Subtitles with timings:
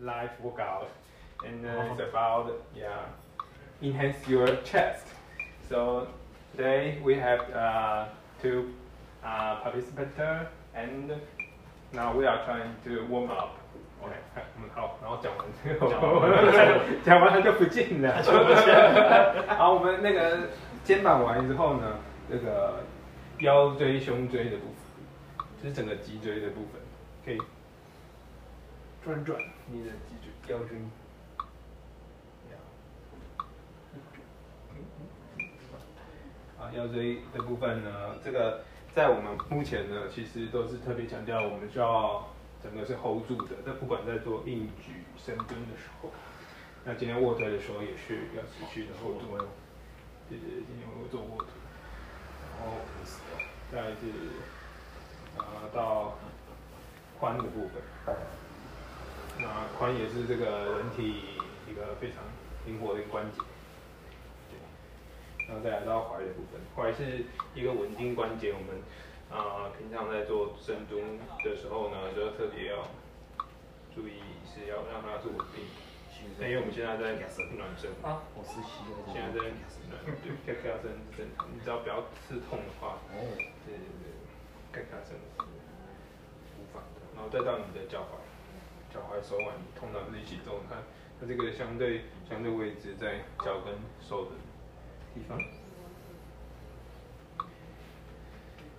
[0.00, 0.88] live workout,
[1.44, 3.06] and uh, it's about yeah
[3.82, 5.06] enhance your chest.
[5.68, 6.06] So
[6.56, 8.06] today we have uh,
[8.40, 8.72] two
[9.24, 10.18] uh, participants
[10.74, 11.12] and
[11.92, 13.58] now we are trying to warm up.
[14.02, 14.12] OK，
[14.58, 15.88] 嗯好，然后讲完之后，
[17.02, 18.22] 讲完他就不进了。
[19.56, 20.48] 好，我们那个
[20.84, 21.96] 肩膀完之后呢，
[22.30, 22.84] 这个
[23.38, 26.80] 腰椎、胸椎的部分，就是整个脊椎的部分，
[27.24, 27.38] 可以
[29.03, 30.77] 转转你的脊椎、腰椎。
[36.59, 38.63] 啊，腰椎的部分呢，这个
[38.93, 42.27] 在我们目前呢，其实都是特别强调，我们需要
[42.61, 43.55] 整个是 hold 住的。
[43.65, 46.11] 但不管在做硬举、深蹲的时候，
[46.85, 49.35] 那今天卧推的时候也是要持续的 hold 住。
[50.29, 51.47] 对对对，今天我会做卧推，
[52.59, 52.77] 然后
[53.71, 54.05] 再是
[55.39, 56.15] 啊到
[57.19, 57.81] 髋的部分，
[59.41, 62.23] 那髋也是这个人体一个非常
[62.65, 63.39] 灵活的一个关节。
[64.49, 64.57] 对
[65.47, 67.25] 然后再来到踝的部分，踝是
[67.55, 68.81] 一个稳定关节，我们
[69.29, 72.87] 啊平常在做深蹲的时候呢，就特别要
[73.93, 75.65] 注意是要让它是稳定。
[76.37, 77.17] 因为我们现在在
[77.57, 77.89] 暖身。
[78.03, 79.49] 啊，我是膝现在在
[79.89, 80.05] 暖，
[80.45, 83.17] 身是正常，你只要不要刺痛的话，哦，
[83.65, 84.13] 对对对，
[84.71, 87.01] 开开身是无妨的。
[87.15, 88.21] 然后再到你的脚踝，
[88.93, 90.75] 脚踝手腕通到一起之后，它
[91.19, 94.31] 它这个相对相对位置在脚跟手的。
[95.13, 95.37] 地方。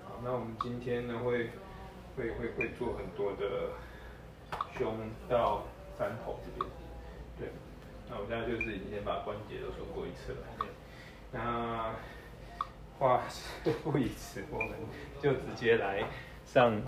[0.03, 1.51] 好，那我们今天呢会
[2.17, 3.69] 会会会做很多的
[4.75, 4.97] 胸
[5.29, 5.65] 到
[5.99, 6.71] 三头这边，
[7.39, 7.51] 对。
[8.09, 10.39] 那我现在就是已经先把关节都说过一次了。
[11.31, 11.95] 那
[12.99, 13.23] 话
[13.85, 14.71] 不宜迟，我们
[15.21, 16.03] 就直接来
[16.47, 16.81] 上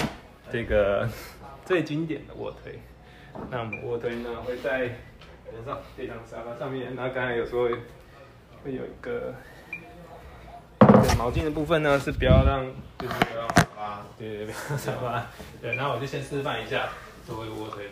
[0.50, 1.06] 这个
[1.66, 2.81] 最经典的卧推。
[3.50, 4.88] 那我们卧推呢会在
[5.64, 6.94] 上这张沙发上面。
[6.94, 7.70] 那刚才有说。
[8.64, 9.34] 会有一个
[11.18, 12.64] 毛巾的部分呢，是不要让，
[12.98, 15.26] 就是不要沙发，对对，不要 沙发。
[15.60, 16.88] 对，然后我就先示范一下
[17.26, 17.91] 作为卧推。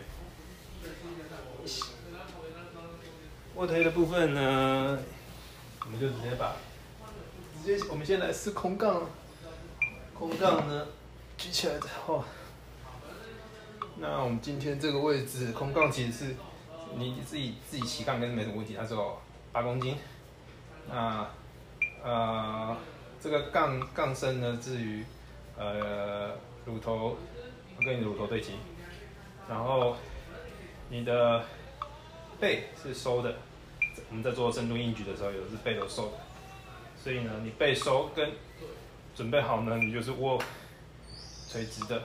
[3.53, 4.97] 卧推的部分呢，
[5.85, 6.55] 我们就直接把，
[7.63, 9.03] 直接我们先来试空杠，
[10.17, 10.87] 空杠呢
[11.37, 12.23] 举起来之后，
[14.05, 16.35] 那我们今天这个位置空杠其实是
[16.97, 19.17] 你自己自己起杠跟没什么问题，它只有
[19.53, 19.95] 八公斤。
[20.89, 21.25] 那
[22.03, 22.75] 呃，
[23.21, 25.05] 这个杠杠身呢，至于
[25.57, 26.31] 呃
[26.65, 27.15] 乳头
[27.79, 28.51] 跟你的乳头对齐，
[29.47, 29.95] 然后
[30.89, 31.45] 你的
[32.41, 33.33] 背是收的。
[34.09, 36.17] 我们在做深蹲硬举的时候，有的是背都收的，
[37.01, 38.33] 所以呢，你背收跟
[39.15, 40.37] 准备好呢，你就是握
[41.47, 42.03] 垂直的，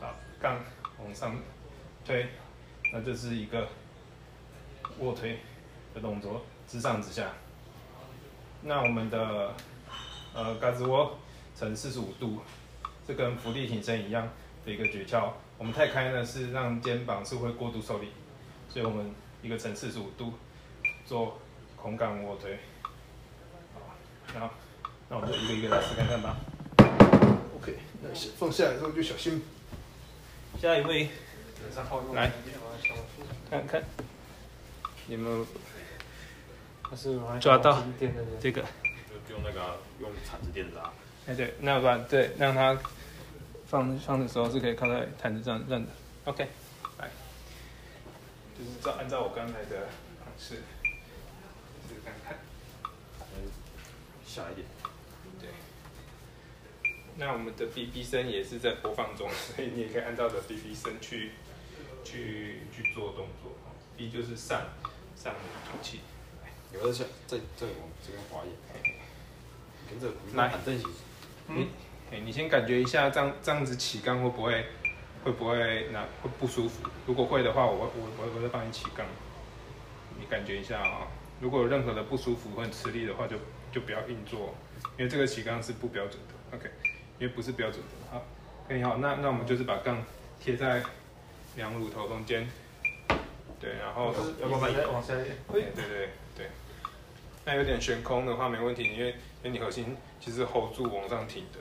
[0.00, 0.58] 把杠
[1.02, 1.36] 往上
[2.04, 2.26] 推，
[2.92, 3.68] 那这是一个
[4.98, 5.38] 卧推
[5.94, 7.32] 的动作，直上直下。
[8.62, 9.54] 那我们的
[10.34, 11.18] 呃胳肢窝
[11.54, 12.40] 呈四十五度，
[13.06, 14.28] 这跟伏地挺身一样
[14.64, 15.32] 的一个诀窍。
[15.58, 18.08] 我们太开呢是让肩膀是会过度受力，
[18.68, 20.32] 所以我们一个呈四十五度
[21.04, 21.38] 做
[21.76, 22.58] 空杠卧推。
[23.74, 23.80] 好，
[24.34, 24.50] 那
[25.08, 26.36] 那我们就一个一个来试看看吧。
[27.56, 29.42] OK，那放下来之后就小心。
[30.60, 31.08] 下一位，
[32.14, 32.32] 来，
[33.50, 33.82] 看看
[35.08, 35.46] 有没有。
[37.40, 37.82] 抓到
[38.40, 40.92] 这个，就用那个用铲子垫着啊。
[41.26, 42.78] 哎对，那把对让它
[43.66, 45.90] 放放的时候是可以靠在毯子上认的。
[46.26, 46.46] OK，
[46.98, 47.10] 来，
[48.56, 49.88] 就是照按照我刚才的
[50.24, 50.54] 方式，
[51.88, 52.38] 试试看看。
[54.24, 54.64] 小一点。
[57.16, 57.26] 对。
[57.26, 61.30] 那我们的 BB 声也是在播放中，所以你也可以按照着 BB 声去
[62.04, 63.52] 去去做动作。
[63.96, 64.60] B 就是上
[65.16, 65.34] 上
[65.64, 66.00] 吐气。
[66.74, 68.50] 有的像这这往这边滑一
[68.82, 68.94] 点，
[69.88, 70.90] 跟着来很正行。
[71.48, 71.66] 嗯，
[72.10, 74.66] 哎，你先感觉一下，这样这样子起杠会不会
[75.24, 76.86] 会不会那会不舒服？
[77.06, 79.06] 如果会的话，我我我我再帮你起杠，
[80.18, 81.06] 你感觉一下啊。
[81.40, 83.36] 如果有任何的不舒服或吃力的话，就
[83.72, 84.54] 就不要硬做，
[84.98, 86.56] 因为这个起杠是不标准的。
[86.56, 86.68] OK，
[87.18, 88.10] 因为不是标准的。
[88.10, 88.22] 好，
[88.68, 90.02] 可以好，那那我们就是把杠
[90.40, 90.82] 贴在
[91.56, 92.48] 两乳头中间，
[93.60, 95.36] 对，然后要慢慢往下一点。
[95.50, 96.46] 对对对。
[97.44, 101.60] 那有点悬空的话没问题，因为因为你核心其实 hold 住往上挺的，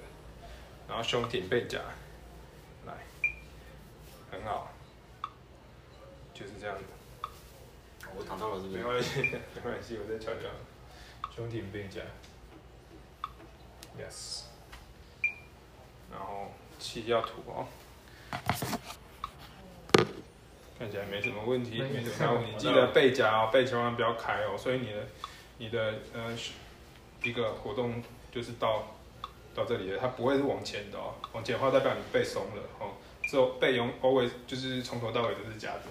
[0.88, 1.80] 然后胸挺背夹，
[2.88, 2.94] 来，
[4.32, 4.74] 很好，
[6.34, 6.84] 就是这样子。
[8.18, 8.78] 我躺到了是不是？
[8.78, 10.50] 没关系，没关系，我再瞧瞧。
[11.36, 12.02] 胸挺背夹
[14.00, 14.46] ，yes。
[16.18, 17.68] 然后气要吐哦。
[20.80, 22.52] 看起来没什么问题，没没什么大问题。
[22.58, 24.58] 记得背夹哦，背千万不要开哦。
[24.58, 25.08] 所以你的
[25.58, 26.36] 你的呃
[27.24, 28.96] 一个活动就是到
[29.54, 31.14] 到这里了，它不会是往前的哦。
[31.34, 32.92] 往前的话代表你背松了哦。
[33.24, 35.84] 之后背用 always 就是从头到尾都是夹的。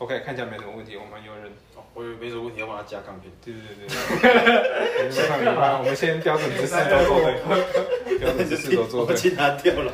[0.00, 1.52] OK，看起来没什么问题，我们有人。
[1.76, 3.30] 哦，我以为没什么问题，要帮他加钢片。
[3.44, 5.10] 对对对对。
[5.10, 7.20] 先看吧，我们先标准姿势 都做
[8.08, 9.14] 对，标准姿势都做对。
[9.14, 9.92] 我去拿掉了。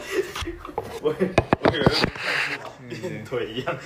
[1.02, 1.84] 我 我以为
[2.82, 3.76] 嗯跟腿一样。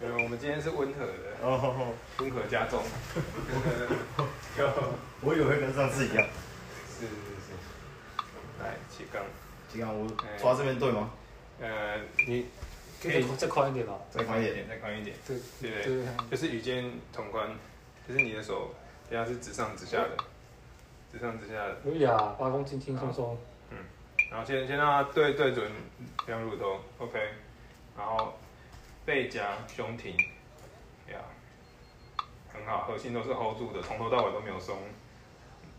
[0.00, 1.12] 对，我们今天是温和的，
[1.42, 2.82] 哦，温和加重。
[5.20, 6.26] 我以为会跟上次一样。
[6.98, 7.12] 是是
[7.44, 7.52] 是。
[8.62, 9.22] 来起杠，
[9.70, 10.08] 起杠，我
[10.40, 11.10] 抓这边对吗？
[11.60, 12.46] 呃，你
[13.02, 13.94] 可以再宽一点吧。
[14.10, 14.54] 再宽一点。
[14.54, 16.02] 点，再宽一点，对对不对？
[16.04, 17.50] 对，就是与肩同宽，
[18.06, 18.74] 就是你的手，
[19.08, 20.16] 等下是直上直下的，
[21.10, 21.76] 直上直下的。
[21.82, 23.38] 可以啊，八公轻轻松松。
[24.30, 25.72] 然后先先让它对对准
[26.28, 27.18] 两乳头，OK，
[27.96, 28.38] 然后
[29.04, 30.16] 背夹胸挺，
[31.10, 31.18] 呀，
[32.52, 34.78] 很好，核心都是 hold 住的，从头到尾都没有松，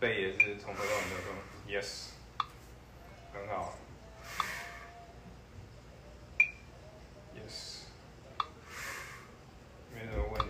[0.01, 1.33] 背也是从头到尾没有松
[1.69, 2.09] ，yes，
[3.31, 3.73] 很好
[7.33, 7.83] ，yes，
[9.93, 10.41] 没什么问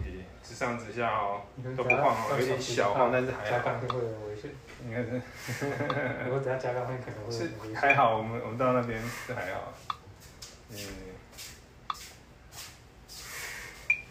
[0.61, 1.41] 上直下哦，
[1.75, 4.51] 都不晃哦，有点小晃，但是还好，加杠会有危险。
[4.85, 5.19] 应该是。
[6.25, 7.75] 如果等下加杠会可能会危险。
[7.75, 9.73] 还好，我们我们到那边是还好。
[10.69, 10.77] 嗯。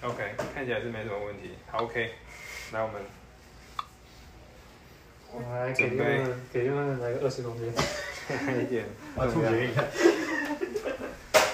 [0.02, 1.54] OK，看起来是没什么问题。
[1.70, 2.10] 好，OK，
[2.72, 3.00] 来我们
[5.32, 7.72] 我们来给他们给他们来个二十公斤。
[8.60, 9.86] 一点 我吐给你看。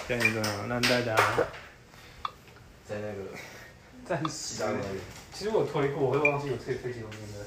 [0.09, 1.15] 这样子哦，让大家
[2.89, 3.25] 在那个
[4.09, 4.85] 暂时其他那边，
[5.33, 7.45] 其实我推过，我会忘记我推推几公斤的。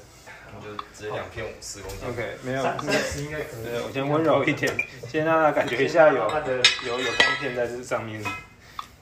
[0.52, 2.08] 我就直接两片十公斤。
[2.08, 2.60] OK，没有。
[2.62, 3.66] 三三十应该可以。
[3.72, 4.76] 呃，我先温柔一点，
[5.08, 8.20] 先让他感觉一下有它的有有光片在这上面。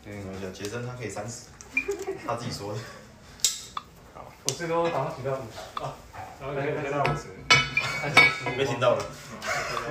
[0.04, 1.46] 没关系啊，杰森他可以三十，
[2.26, 2.78] 他自己说的。
[4.14, 5.96] 好我最多打算举到五十啊，
[6.38, 7.28] 然后那那个那个个那个是，
[8.00, 9.04] 三十没听到了。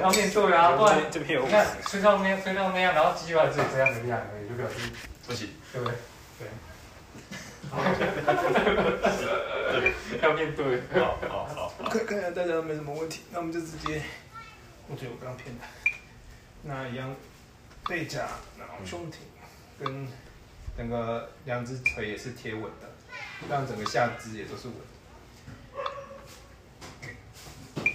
[0.02, 4.75] 要面对啊，不然这边有你看吹到那样吹到那样，然后鸡巴只有这样的量而已，就表示
[5.25, 5.50] 不行。
[5.74, 5.98] 对不对？
[9.72, 9.94] 对。
[10.22, 10.81] 要面对。
[11.00, 11.90] 好好好。
[11.90, 14.02] 看看一下大家都没什么问题，那我们就直接，
[14.88, 15.66] 我觉得我刚骗的，
[16.64, 17.16] 那一样
[17.88, 18.28] 背夹，
[18.58, 19.22] 然后胸挺，
[19.80, 20.08] 跟
[20.78, 22.90] 整个两只腿也是贴稳的，
[23.50, 24.84] 让整个下肢也都是稳的。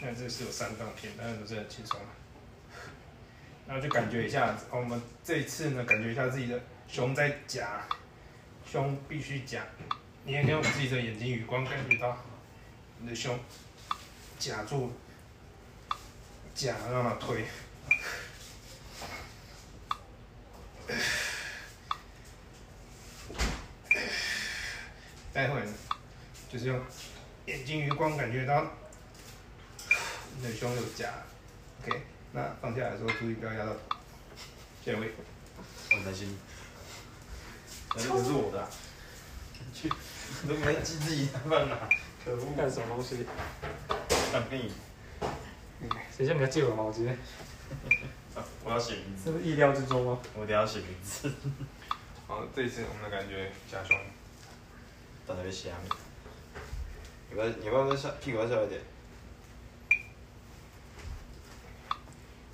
[0.03, 2.07] 那这是有三张片，当然都是很轻松的。
[3.67, 6.59] 然后就感觉一下，我们这一次呢，感觉一下自己的
[6.89, 7.83] 胸在夹，
[8.73, 9.67] 胸必须夹，
[10.25, 12.17] 你也可以用自己的眼睛余光感觉到
[13.01, 13.39] 你的胸
[14.39, 14.91] 夹住，
[16.55, 17.45] 夹让它推。
[25.35, 25.63] 待会，
[26.51, 26.81] 就是用
[27.45, 28.67] 眼睛余光感觉到
[30.35, 31.13] 你的胸有夹
[31.83, 32.01] ，OK，
[32.33, 33.97] 那放下来的时候注意不要压到头。
[34.83, 35.11] 下一位，
[35.91, 36.39] 我担心。
[37.97, 38.69] 那不是我的、啊。
[39.75, 39.91] 去，
[40.43, 41.89] 你都没记自己的饭啊！
[42.25, 42.55] 可恶！
[42.57, 43.27] 干什么东西？
[44.31, 44.73] 想跟你，
[46.15, 47.09] 谁叫你要借我毛巾？
[48.35, 50.19] 啊我要写名字，这是意料之中吗？
[50.35, 51.31] 我等一下要写名字。
[52.27, 53.97] 好，这一次我们的感觉夹胸，
[55.27, 55.79] 等那边写啊。
[57.31, 58.81] 你要你要不要再下屁股要下一点？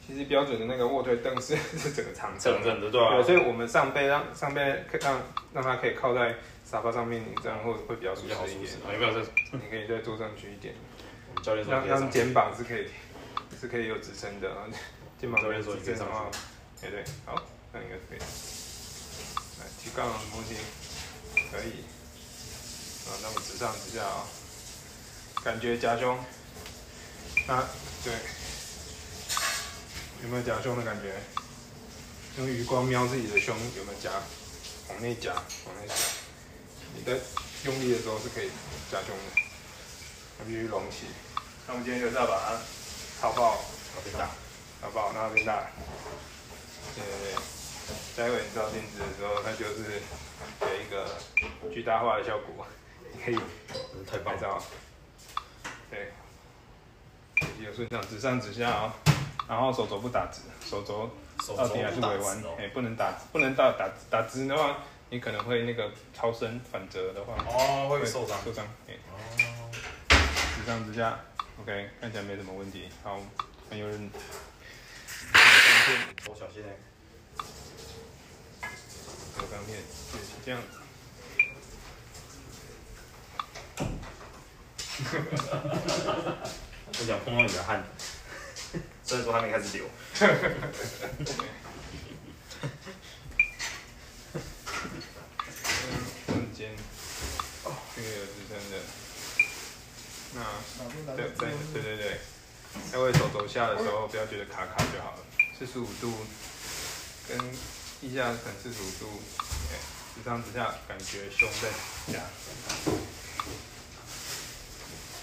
[0.09, 3.17] 其实标准的那个卧推凳是 是整个长整整的对啊。
[3.17, 5.21] 对，所以我们上背让上背可让
[5.53, 6.35] 让它可以靠在
[6.65, 8.73] 沙发上面，这样会会比较舒适一点。
[8.87, 9.31] 啊，有没有这？
[9.53, 10.75] 你可以再坐上去一点，
[11.43, 12.87] 教练说让让肩膀是可以
[13.61, 14.51] 是可以有支撑的，
[15.21, 16.25] 肩膀没有支撑的话，
[16.83, 17.43] 哎对，好，
[17.75, 18.19] 那应该可以。
[19.61, 20.57] 来提杠模型
[21.53, 21.85] 可以，
[23.05, 24.25] 啊，那我们直上直下啊、
[25.45, 26.17] 感觉夹胸，
[27.49, 27.69] 啊
[28.05, 28.13] 对，
[30.23, 31.15] 有没有夹胸的感觉？
[32.39, 34.11] 用余光瞄自己的胸有没有夹，
[34.89, 35.35] 往内夹，
[35.67, 35.95] 往内夹。
[36.95, 37.19] 你在
[37.65, 38.49] 用力的时候是可以
[38.91, 39.43] 夹胸的，
[40.39, 41.07] 它必须隆起。
[41.67, 42.61] 那我们今天就是要把它
[43.21, 44.31] 操爆，好变大。
[44.81, 45.67] 操爆，让它变大。
[46.95, 47.35] 对对对，
[48.17, 50.01] 待会你照镜子的时候，它就是
[50.63, 51.19] 有一个
[51.73, 52.67] 巨大化的效果，
[53.13, 53.39] 你可以！
[54.25, 54.63] 拍照。
[55.91, 56.13] 对，
[57.61, 58.93] 一个顺畅，直上直下哦。
[59.49, 61.09] 然后手肘不打直，手肘
[61.57, 64.77] 到底还是尾弯，哎、不能打，不能打打打直的话，
[65.09, 68.39] 你可能会那个超伸反折的话，哦，会受伤。
[68.45, 68.67] 受伤。
[68.87, 69.17] 哎、哦，
[70.11, 71.19] 直上直下
[71.63, 72.91] ，OK，看起来没什么问题。
[73.03, 73.19] 好，
[73.71, 74.11] 很有人。
[76.29, 76.77] 我小心哎。
[79.41, 80.67] 我钢片，对，这样子。
[86.89, 87.85] 我想碰到你的汗，
[89.09, 89.89] 虽然说还没开始流。
[96.27, 96.77] 瞬间，
[97.97, 98.77] 这个有支撑的。
[100.35, 100.45] 那
[101.17, 102.21] 对对对对对，
[102.93, 105.21] 待会手肘下的时候，不要觉得卡卡就好了。
[105.59, 106.13] 四十五度
[107.27, 107.39] 跟
[108.03, 109.23] 腋下可能四十五度，
[109.73, 109.81] 哎，
[110.15, 111.71] 直上直下，感觉胸在
[112.13, 112.21] 夹，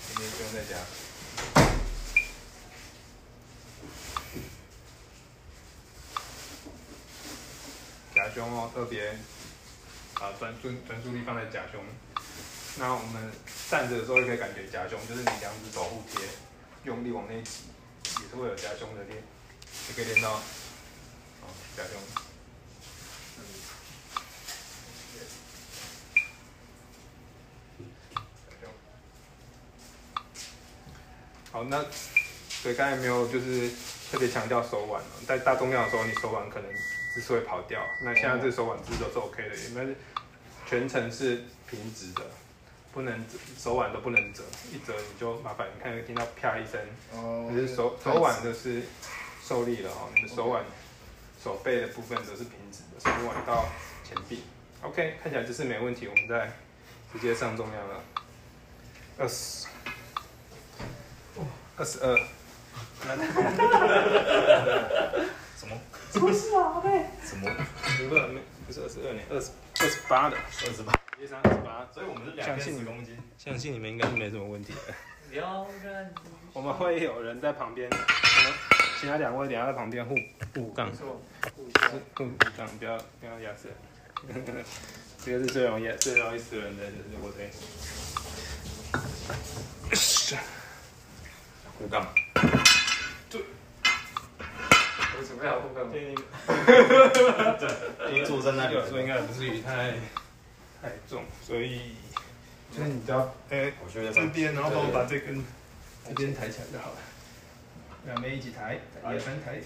[0.09, 0.75] 这边胸在夹。
[8.35, 9.17] 胸哦，特别
[10.15, 11.81] 啊专注专注力放在假胸。
[12.77, 13.31] 那我们
[13.69, 16.27] 站着的时候也可以感觉假胸，就是你两只手互贴，
[16.83, 17.61] 用力往内挤，
[18.21, 19.23] 也是会有假胸的练，
[19.87, 21.93] 也可以练到哦假胸。
[28.49, 28.69] 夹胸。
[31.53, 31.85] 好，那
[32.61, 33.71] 对刚才没有就是
[34.11, 36.69] 特别强调手腕哦，在大重量的时候，你手腕可能
[37.15, 37.79] 姿势会跑掉。
[38.01, 39.95] 那现在这手腕姿势都是 OK 的，因为
[40.67, 42.21] 全程是平直的，
[42.93, 45.65] 不能折手腕都不能折，一折你就麻烦。
[45.73, 46.77] 你看听到啪一声，
[47.13, 48.83] 哦可是手手腕就是
[49.41, 50.65] 受力了哦，你的手腕、
[51.41, 53.69] 手背的部分都是平直的，手腕到
[54.03, 54.43] 前臂。
[54.81, 56.51] OK，看起来就是没问题，我们再
[57.13, 58.03] 直接上重量了，
[59.17, 59.67] 二十，
[61.77, 62.19] 二十二。
[65.57, 65.77] 什么？
[66.13, 67.11] 不是啊，呗。
[67.23, 67.49] 什么？
[67.97, 68.29] 不是
[68.67, 70.93] 不是二十二年，二十二十八的，二十八。
[71.15, 71.87] 直接上二十八。
[71.93, 73.17] 所以我们是两相信你天十公斤。
[73.37, 74.79] 相信你们应该是没什么问题的。
[76.53, 78.53] 我们会有人在旁边，我们
[78.99, 80.15] 其他两位等一下在旁边互
[80.53, 81.21] 互杠，错，
[81.55, 81.65] 护
[82.15, 83.75] 护杠，不要不要压死人。
[85.23, 87.49] 这个是最容易最容易死人的，就是我这。
[91.77, 92.07] 互杠。
[95.17, 95.91] 我准备好护杠了。
[97.59, 99.93] 对，就坐在那里有时候应该不至于太
[100.81, 101.95] 太重，所以
[102.71, 105.43] 就是你只要哎我觉得这边，然后帮我把这根
[106.07, 106.97] 这边抬起来就好了。
[108.05, 109.61] 两边一起抬，一二三抬。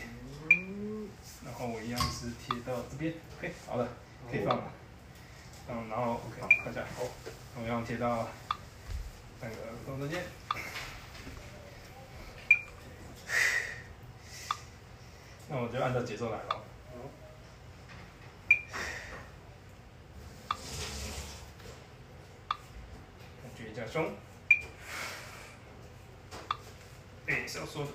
[1.46, 3.88] 然后我一样是贴到这边，OK，好了，
[4.29, 4.63] 可以放了。
[5.70, 7.03] 嗯，然后 OK，看一下，好，
[7.56, 8.29] 同样贴到
[9.41, 10.24] 那个中间。
[15.51, 16.63] 那我就按照节奏来了。
[23.41, 24.13] 感觉一下胸。
[27.25, 27.91] 哎，是要说的。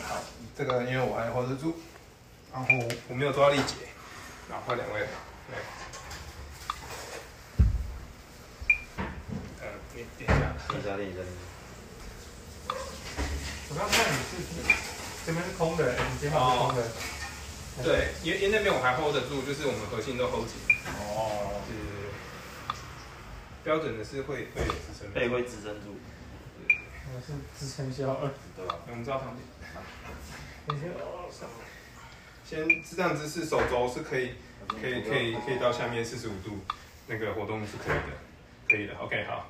[0.00, 0.22] 好，
[0.58, 1.76] 这个因为我还 hold 得住，
[2.52, 2.66] 然后
[3.08, 3.76] 我没有做到力竭，
[4.50, 5.06] 然后换两位来，
[9.62, 11.20] 呃，点点一下，练一下，练一下。
[13.70, 14.42] 我刚看你是
[15.24, 16.82] 这边是空的，你肩膀是空的。
[17.84, 20.56] 对，因为因为那边我还 hold 得住，就是我们核心都 hold 紧，
[21.14, 21.62] 哦。
[21.68, 21.72] 是
[23.62, 25.94] 标准的是会会有支撑，背会支撑住，
[27.14, 28.32] 我是支撑销二。
[28.56, 28.74] 对吧？
[28.90, 29.46] 我们知道旁边。
[32.44, 34.32] 先这样姿势，手肘是可以，
[34.68, 36.58] 可以，可以，可以到下面四十五度，
[37.06, 38.12] 那个活动是可以的，
[38.68, 38.94] 可以的。
[38.98, 39.46] OK，好，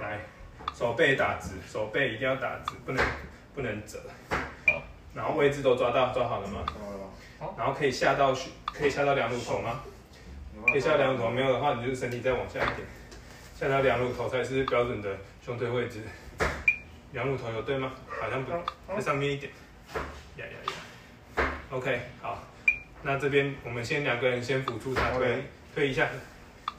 [0.00, 0.20] 来，
[0.74, 3.04] 手背打直，手背一定要打直，不能
[3.54, 4.00] 不能折。
[4.30, 4.82] 好，
[5.14, 6.64] 然后位置都抓到，抓好了吗？
[7.56, 8.34] 然后可以下到
[8.72, 9.82] 可以下到两乳头吗？
[10.66, 12.78] 可以下到两乳头，没有的话，你就是身体再往下一点，
[13.58, 16.00] 下到两乳头才是标准的胸椎位置。
[17.12, 17.92] 两乳头有对吗？
[18.20, 18.52] 好像不，
[18.94, 19.52] 在上面一点。
[21.70, 22.44] OK，好，
[23.02, 25.44] 那这边我们先两个人先辅助他推
[25.74, 26.08] 推一下，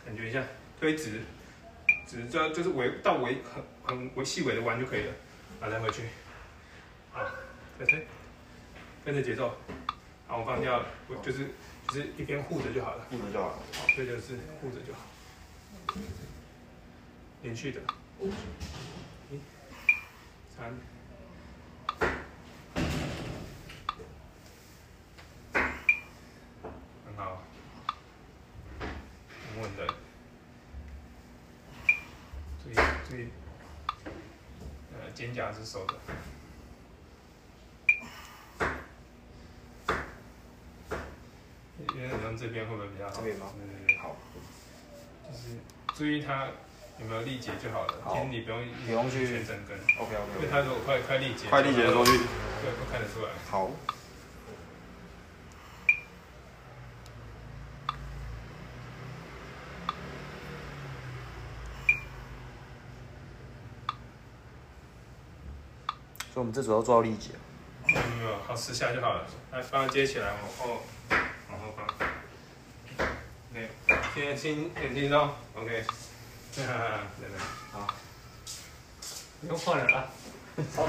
[0.05, 0.41] 感觉一下，
[0.79, 1.21] 推直，
[2.07, 5.13] 直就就是微到微很很微细微的弯就可以了，
[5.59, 6.03] 然后再回去，
[7.11, 7.21] 好，
[7.77, 8.07] 再推，
[9.03, 9.57] 跟着节奏，
[10.25, 11.49] 好，我放掉了，我就是
[11.89, 13.59] 就是一边护着就好了，护着就好了。
[13.73, 14.99] 好，这就是护着就好。
[17.43, 17.79] 连续的，
[19.31, 19.39] 一、
[20.55, 20.73] 三，
[27.05, 27.43] 很好，
[28.79, 29.87] 很稳的，
[32.63, 32.73] 注意
[33.07, 33.29] 注意，
[35.37, 35.93] 呃，肩胛是收的。
[41.95, 43.13] 因为你用这边会不会比较好？
[43.15, 44.15] 这边吗对对对，好，
[45.29, 45.57] 就是
[45.95, 46.47] 注意它
[46.99, 47.93] 有没有力竭就好了。
[48.03, 53.31] 好其实你不用不用去全整根，OK 因为 OK，它如果快快力竭，快力竭的时候去，对，会看得出来。
[53.49, 53.69] 好，
[66.37, 67.31] 所以我们这主要做到力竭，
[67.87, 69.25] 没有没有，好十下就好了。
[69.51, 70.83] 来，帮它接起来，往后
[71.49, 71.87] 往后放。
[73.49, 73.69] OK，
[74.13, 75.19] 现在轻很轻松。
[75.55, 77.39] OK，哈哈，真 的
[77.71, 77.87] 好，
[79.41, 80.05] 不用换了啊。
[80.75, 80.87] 手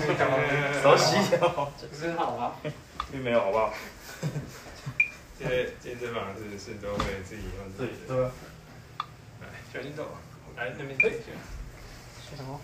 [0.83, 2.57] 手洗掉，不是好吗？
[3.11, 3.73] 并没有好不好？
[5.39, 8.15] 现在健身房是是都会自己用自己的。
[8.15, 8.25] 对，
[9.41, 10.15] 来，小心走。
[10.59, 11.33] 来那边等一下。
[12.29, 12.61] 是什么？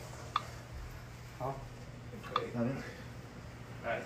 [2.55, 2.77] 那边。
[3.85, 4.01] 来，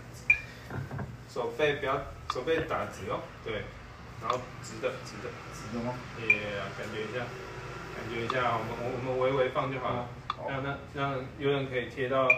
[1.33, 3.63] 手背不要手背打直哦，对，
[4.21, 5.85] 然后直的直的，直的。
[5.85, 5.95] 吗？
[6.19, 6.35] 也
[6.77, 7.25] 感觉一下，
[7.95, 10.09] 感觉一下，我们我我们微微放就好了，
[10.49, 12.29] 让让那让有人可以贴到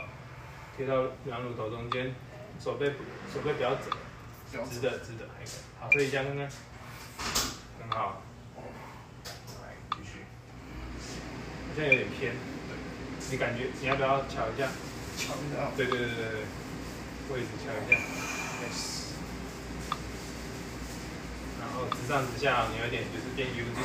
[0.77, 2.15] 贴到两乳头中间，
[2.59, 3.91] 手背不手背不要直，
[4.69, 6.51] 直的直的还可以，好，可以这样看看，
[7.81, 8.21] 很好，
[9.63, 10.25] 来继续，
[11.69, 12.35] 好像有点偏，
[13.31, 14.69] 你感觉你要不要瞧一下？
[15.21, 16.25] 瞧一下，对对对对对，
[17.31, 17.95] 位置瞧一下
[18.65, 18.79] ，yes。
[21.61, 23.79] 然后直上直下，你有点就是变 U 字。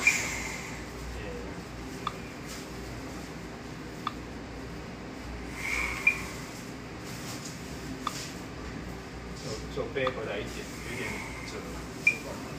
[9.43, 11.09] 手手背回来一点，有点
[11.51, 11.53] 折。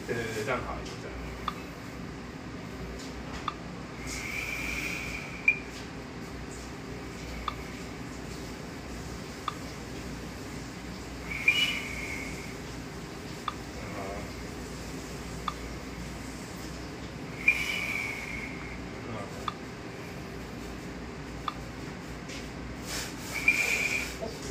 [0.07, 1.17] 对对对，这样好一点，这样。
[13.77, 13.99] 很好。
[19.03, 19.19] 很好。
[24.49, 24.51] 一，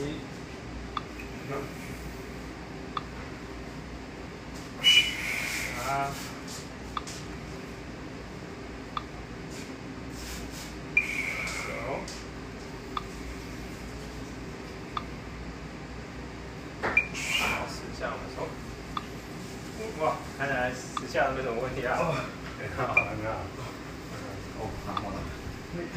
[5.87, 6.11] 啊，
[11.45, 11.69] 手，
[17.39, 18.37] 好，十下我们手。
[20.03, 20.03] 哇，
[20.37, 20.55] 看起来
[21.25, 21.97] 十下都没什么问题啊。
[22.59, 23.31] 很好，很好。
[24.59, 25.17] 哦，然后呢？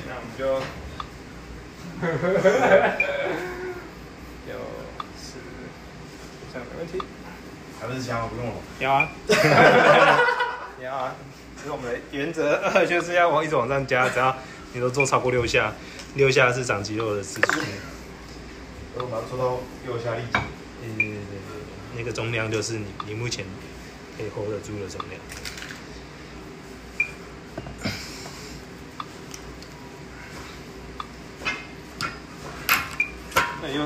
[0.06, 0.44] 那我们就
[4.48, 4.54] 有
[5.20, 5.38] 是，
[6.52, 6.92] 这样没问题。
[7.80, 8.54] 还不是枪，不用了。
[8.80, 9.08] 有啊，
[10.82, 11.14] 有啊，
[11.56, 14.36] 这是我们的原则，就是要往一直往上加，只要
[14.72, 15.72] 你都做超过六下，
[16.14, 17.42] 六下是长肌肉的事情。
[17.52, 17.62] 所
[18.96, 20.40] 以我们要做到右下力竭。
[20.80, 23.44] 对对对对对，那个重量就是你你目前
[24.16, 25.00] 可以 hold 得住的重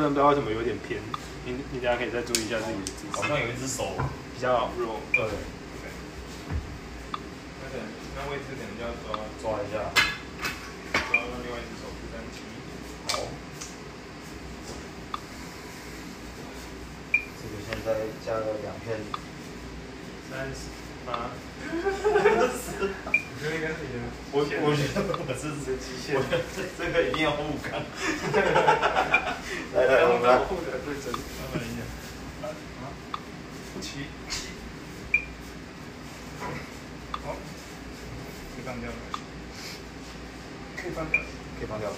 [0.02, 0.10] 量。
[0.10, 1.00] 那右上不知道为什么有点偏，
[1.46, 3.14] 你你等下可以再注意一下自己的姿势。
[3.14, 3.94] 好像有一只手，
[4.34, 5.22] 比较弱，对，
[7.62, 7.86] 那可能
[8.16, 9.94] 那位置可能就要抓抓一下。
[10.92, 12.42] 抓到另外一只手负担起。
[13.08, 13.14] 好。
[17.12, 17.86] 这个现在
[18.24, 18.98] 加了两片，
[20.30, 20.70] 三十
[21.04, 21.30] 八，
[21.68, 22.16] 我
[23.40, 23.74] 觉得应该是，
[24.30, 27.82] 我我觉得我是这极限，我觉得这这个一定要护杠。
[29.74, 30.38] 来来，我们来。
[30.38, 31.20] 护的最真，慢
[31.54, 31.84] 慢一点。
[33.74, 34.06] 不齐，
[37.24, 37.36] 好，
[38.54, 38.96] 可以放掉了，
[40.76, 41.20] 可以放掉。
[41.58, 41.88] 可以放掉。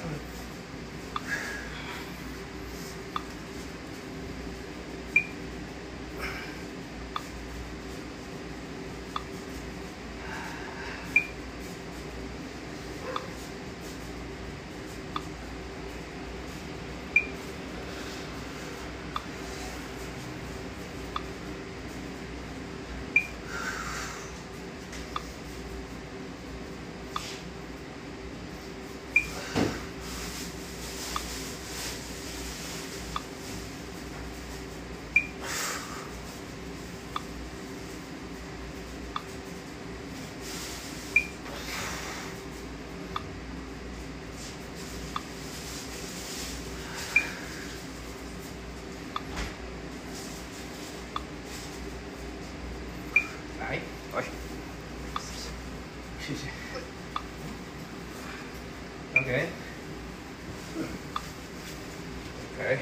[62.56, 62.78] OK，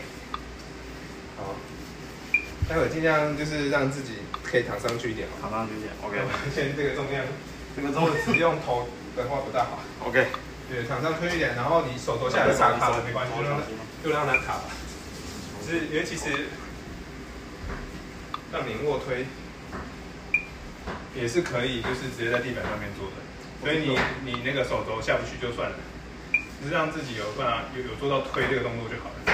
[1.37, 1.55] 好，
[2.69, 5.35] 待会尽量就是让自己可以躺上去一点嘛。
[5.41, 6.19] 躺上去一点，OK，
[6.55, 7.25] 先这个重量，
[7.75, 9.81] 这个如果只用头的话不大好。
[10.05, 10.27] OK，
[10.69, 13.63] 对，躺上去一点，然后你手肘下来卡卡的没关系，就让它
[14.05, 14.61] 就让它卡
[15.65, 16.49] 是因为其实
[18.53, 19.25] 让你卧推
[21.15, 23.17] 也是可以，就是直接在地板上面做的。
[23.63, 25.77] 所以你你那个手肘下不去就算了，
[26.61, 29.33] 只是让自己有办法有有做到推这个动作就好了。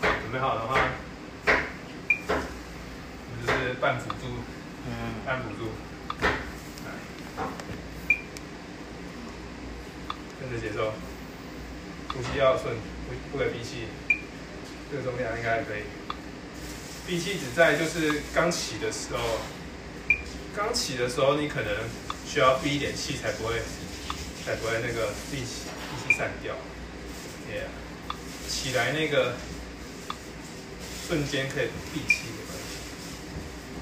[0.00, 0.76] 准备好的话，
[3.80, 4.26] 半辅助，
[4.86, 4.90] 嗯，
[5.24, 5.70] 半辅助，
[6.84, 6.90] 来，
[10.40, 10.94] 跟着节奏，
[12.12, 12.74] 呼吸要顺，
[13.06, 13.86] 不不可闭气，
[14.90, 15.82] 这个重量应该还可以。
[17.06, 19.38] 闭气只在就是刚起的时候，
[20.56, 21.72] 刚起的时候你可能
[22.26, 23.62] 需要闭一点气才不会，
[24.44, 25.68] 才不会那个闭气
[26.04, 26.54] 闭气散掉。
[27.48, 27.68] Yeah，
[28.50, 29.34] 起来那个
[31.06, 32.24] 瞬间可以闭气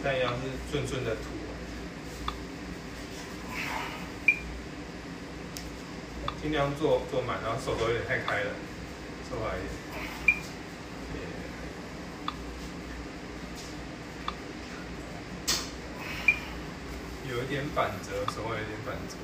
[0.07, 1.23] 没关系，但要是顺顺的吐。
[6.41, 8.51] 尽量做做满，然后手都有点太开了，
[9.29, 9.75] 收回来一点。
[17.29, 19.17] 有一点反折，手腕有点反折，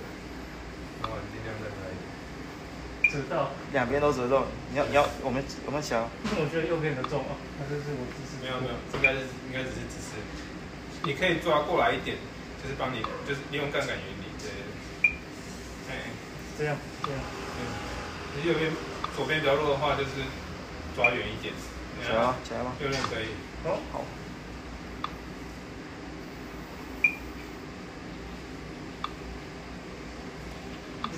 [1.01, 2.11] 然后尽量再来一点。
[3.12, 10.18] 折到，两边都折中，你要你要我们我们想，我觉得右边的重啊，那这是我姿势没有没有，应该是应该只是只是，
[11.05, 12.17] 你可以抓过来一点，
[12.62, 15.11] 就是帮你，就是利用杠杆原理，对。
[15.91, 16.11] 哎，
[16.57, 17.19] 这样这样，
[17.59, 17.61] 嗯，
[18.37, 18.71] 你右边
[19.17, 20.11] 左边比较弱的话，就是
[20.95, 21.53] 抓远一点。
[22.05, 22.37] 起来吗？
[22.45, 22.73] 起来吗？
[22.81, 23.27] 右边可以。
[23.65, 24.05] 哦，好，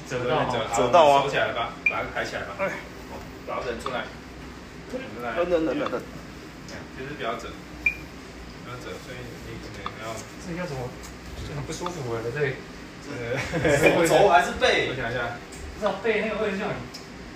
[0.09, 2.55] 折到折哈，折到啊收起来吧，把它抬起来吧。
[2.59, 2.70] 哎，
[3.47, 4.05] 然后忍出来，
[4.92, 5.35] 忍出来。
[5.37, 6.03] 等等等等等，
[6.99, 7.49] 就是不要折，
[8.64, 10.88] 不要折，所以你可能要，这应该怎么？
[11.44, 12.57] 就很不舒服哎，对，
[13.12, 15.37] 呃，手肘还是背我想一下，
[15.77, 16.72] 不知道背那个位置就很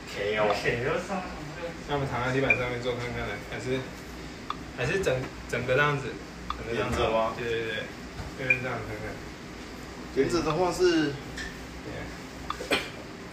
[0.08, 1.20] ？K 铁，就上
[1.52, 3.84] 这个那我们躺在地板上面做看看呢，还是
[4.78, 5.12] 还是整
[5.50, 6.08] 整个这样子，
[6.56, 7.84] 整个这样子吗对对对，
[8.40, 9.12] 就是这样看看。
[10.16, 11.12] 连着的话是
[11.84, 12.78] 对，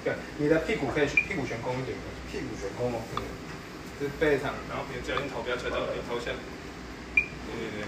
[0.04, 1.96] 对，你的屁股可以屁股悬空一点，
[2.28, 3.00] 屁股悬空哦。
[3.16, 3.24] 嗯，
[3.96, 6.36] 就是背躺，然后别脚你头不要垂到你头下。
[7.46, 7.86] 对对对，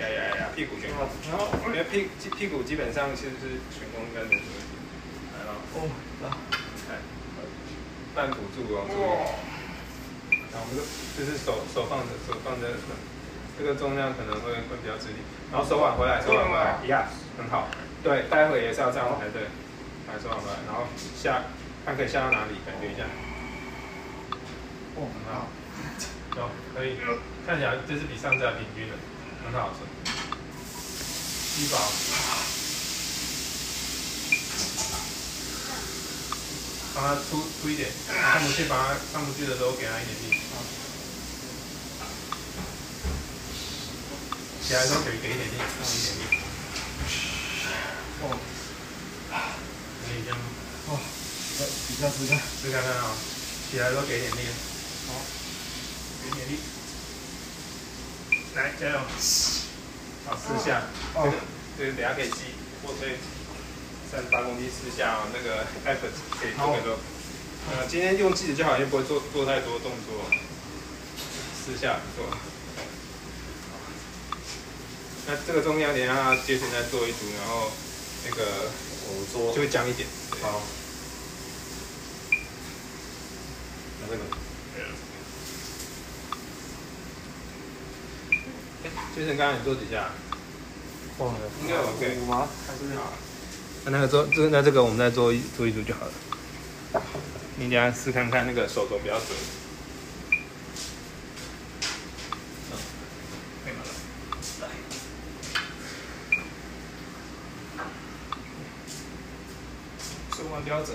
[0.00, 4.72] 呀呀呀，屁股悬空，然后因为屁屁股基本上其实是悬空应该没什么问题。
[5.32, 5.88] 来了，哦，
[6.88, 6.98] 看，
[8.14, 9.04] 半辅助哦，注意。
[10.52, 10.82] 然后我们就
[11.16, 12.66] 就是手手放着，手放着，
[13.58, 15.22] 这个重量可能会会比较吃力。
[15.52, 17.68] 然后手腕回来，手腕回来，呀，很好。
[18.02, 19.42] 对，待会也是要这样才对。
[20.08, 21.44] 来，手腕回来，然后下，
[21.86, 23.04] 看可以下到哪里，感觉一下。
[24.96, 25.46] 哦，很好，
[26.36, 26.96] 有可以，
[27.46, 28.94] 看起来这是比上次还平均的，
[29.44, 29.78] 很好吃。
[31.56, 31.76] 低保，
[36.94, 40.40] 帮它出出一点，上不去，把它上不去的时候给它一点力。
[44.62, 46.22] 起来的时候给给一点力，给一点力。
[48.22, 48.38] 哦，
[50.06, 50.44] 可以这样吗？
[50.88, 50.94] 哇，
[51.58, 52.38] 来比下试看。
[52.62, 53.10] 试看看啊、
[53.70, 54.38] 起来的时候给一点力。
[55.08, 55.14] 好，
[56.22, 56.79] 给一点力。
[58.60, 58.98] 来，加油！
[60.26, 60.82] 好，四下。
[61.14, 61.32] 这个
[61.78, 62.52] 这个等下可以记，
[62.84, 63.16] 卧推
[64.10, 65.28] 三十八公斤四下哦。
[65.32, 66.98] 那个 effort 可以做很多。
[67.70, 70.28] 呃，今天用记的就好，因为不会做做太多动作。
[71.56, 72.26] 四下做。
[75.26, 77.70] 那这个重量等一下接着再做一组，然后
[78.28, 78.44] 那个
[79.08, 80.06] 我做就会僵一点。
[80.42, 80.60] 好。
[84.02, 84.24] 那这个
[89.16, 90.10] 就是刚刚你做几下？
[91.18, 92.18] 忘了，应该 OK。
[92.22, 92.48] 五吗？
[92.66, 93.12] 还是好，
[93.84, 96.12] 那那个做这那这个我们再做一做一组就好了。
[97.56, 99.26] 你等下试看看那个手肘不要折。
[102.70, 102.78] 嗯，
[103.64, 103.82] 可以吗？
[104.62, 104.68] 来。
[110.34, 110.94] 手腕不要折，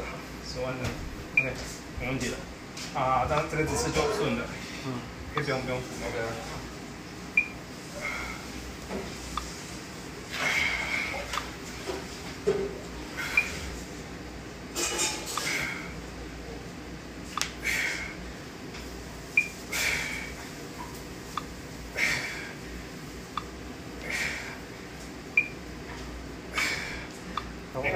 [0.52, 0.90] 手腕的
[1.34, 1.54] OK，
[2.00, 2.38] 没问题了。
[3.00, 4.46] 啊，当然这个姿势就顺了。
[4.88, 4.94] 嗯。
[5.36, 6.32] 可以不用不用扶那个。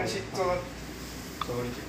[0.09, 0.57] 起，坐稳，
[1.45, 1.79] 坐稳一点。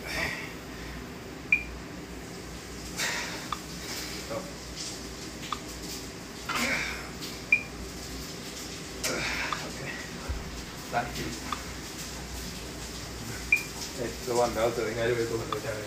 [14.41, 15.87] 腕不要折，应该就会做很多下面的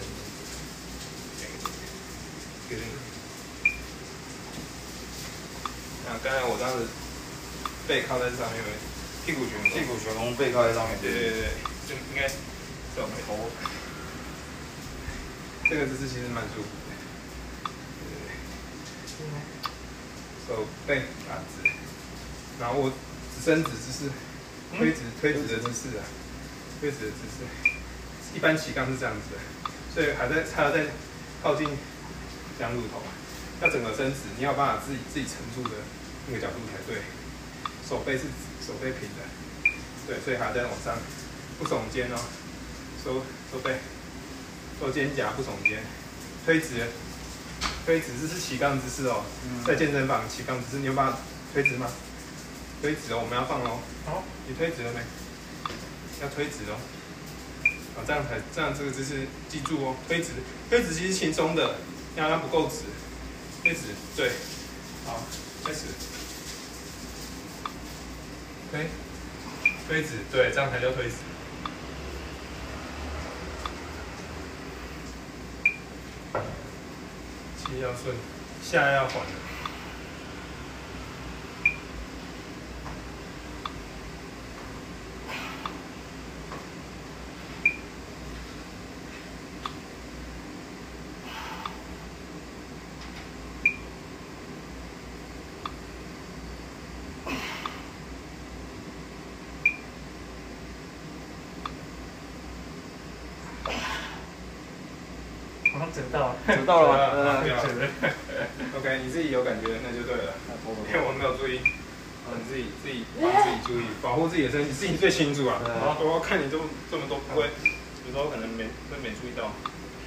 [2.69, 2.77] 决。
[6.21, 6.85] 刚才我当时
[7.87, 8.61] 背靠在上面，
[9.25, 10.99] 屁股悬，屁股全空背靠在上面。
[11.01, 11.72] 对对对。
[11.87, 13.49] 就应该这种头。
[15.69, 16.93] 这个姿势其实蛮舒服的。
[20.45, 21.69] 手背打直，
[22.59, 22.91] 然后我
[23.43, 24.11] 伸直姿势，
[24.77, 26.03] 推直推直的姿势啊，
[26.81, 27.47] 推直的姿势。
[28.35, 29.39] 一般起杠是这样子的，
[29.93, 30.87] 所以还在还要在
[31.41, 31.69] 靠近
[32.59, 33.01] 两乳头，
[33.61, 35.77] 要整个伸直，你要办法自己自己沉住的
[36.27, 37.01] 那个角度才对。
[37.87, 38.23] 手背是
[38.59, 39.23] 手背平的，
[40.07, 40.97] 对，所以还要再往上，
[41.63, 42.19] 不耸肩哦，
[43.01, 43.77] 收收背，
[44.77, 45.81] 收肩胛不耸肩，
[46.45, 46.85] 推直。
[47.85, 49.23] 推直这是起杠姿势哦，
[49.65, 51.17] 在健身房起杠姿势，你有办法
[51.53, 51.87] 推直吗？
[52.81, 53.79] 推直哦，我们要放哦。
[54.05, 54.99] 好，你推直了没？
[56.21, 56.75] 要推直哦。
[57.95, 60.31] 啊，这样才这样这个姿势记住哦，推直，
[60.69, 61.75] 推直其实轻松的，
[62.17, 62.83] 因为它不够直。
[63.61, 64.31] 推直，对，
[65.05, 65.23] 好，
[65.63, 65.79] 开始。
[68.69, 68.87] 推，
[69.87, 71.15] 推直，对，这样才叫推直。
[77.81, 78.15] 要顺，
[78.61, 79.42] 下要缓。
[105.91, 107.41] 整到了，整到了，
[108.77, 110.33] OK，你自己有感觉那就对了。
[110.87, 115.59] 因为我没有注意，你自己自己帮自己注意，保护自己的身体，自己最清楚啊。
[115.99, 117.49] 我看你这么这么多不会，
[118.07, 119.51] 有时候可能没会没注意到。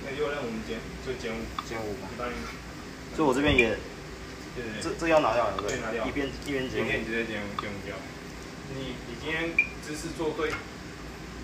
[0.07, 2.31] 那又让我们减，就减五，减五一般。
[3.17, 3.77] 所以我这边也，
[4.81, 6.07] 这这要拿掉，对，拿掉。
[6.07, 7.97] 一边一边减，一边直接减五减五掉。
[8.71, 9.51] 你你今天
[9.83, 10.51] 姿势做对，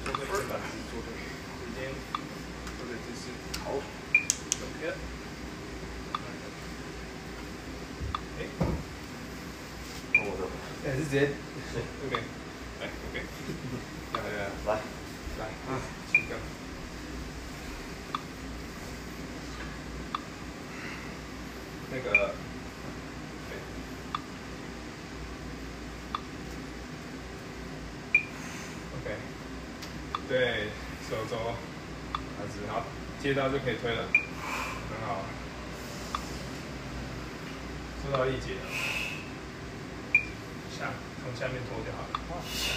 [0.06, 1.10] 做对，把姿势做对，
[1.74, 1.90] 今天
[2.78, 3.76] 做对姿势，好。
[4.82, 4.88] 哎，
[10.14, 10.42] 我的，
[10.84, 11.30] 哎，是直接
[12.04, 12.14] ，OK，
[12.80, 13.16] 来，OK，
[14.12, 14.26] 来来
[14.66, 14.68] 来，
[15.38, 15.78] 来，啊，
[16.10, 16.30] 请讲。
[21.92, 22.34] 那个
[28.96, 29.06] ，OK，
[30.28, 30.66] 对，
[31.08, 31.36] 手肘，
[32.16, 32.82] 儿子，好，
[33.22, 34.08] 接到就可以推了。
[34.92, 35.10] 很好，
[38.01, 38.60] 做到力竭了，
[40.70, 42.20] 下从下面拖就好了。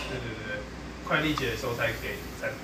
[0.10, 0.64] 对对对对，
[1.06, 2.56] 快力竭的时候再给再补。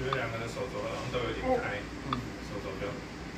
[0.00, 1.78] 因为两个人手肘好像都有点开，
[2.48, 2.88] 手肘就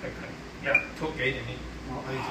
[0.00, 2.28] 太开，呀，拖给一点力，力竭。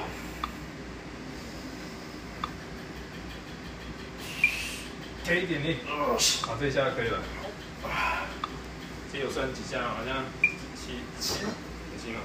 [5.24, 7.22] 给一点力，好，这下可以了。
[9.12, 9.82] 这有算几下？
[9.82, 10.24] 好像
[10.74, 11.46] 七七，
[12.02, 12.20] 行了。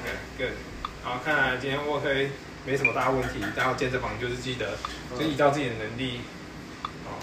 [0.00, 0.54] OK，good。
[1.02, 2.30] 好，看来今天卧推
[2.64, 3.40] 没什么大问题。
[3.56, 4.78] 然后健身房就是记得，
[5.18, 6.20] 就依照自己的能力，
[7.04, 7.18] 哦，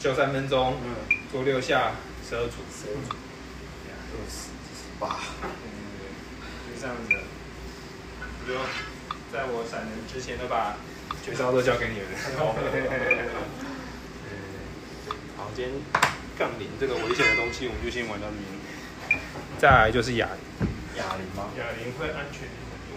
[0.00, 0.94] 就三分钟，嗯，
[1.30, 1.92] 做六下，
[2.26, 3.14] 十二组，十二组，
[4.14, 4.48] 二十
[4.98, 5.20] 八。
[6.64, 7.12] 就这样子。
[8.46, 8.54] 就
[9.30, 10.74] 在我闪人之前，都把
[11.22, 12.06] 绝招都交给你了。
[15.54, 15.74] 今天
[16.38, 19.20] 杠铃这个危险的东西，我们就先玩到这边。
[19.58, 20.26] 再来就是哑
[20.60, 20.68] 铃。
[20.96, 21.50] 哑铃吗？
[21.58, 22.96] 哑铃会安全很多。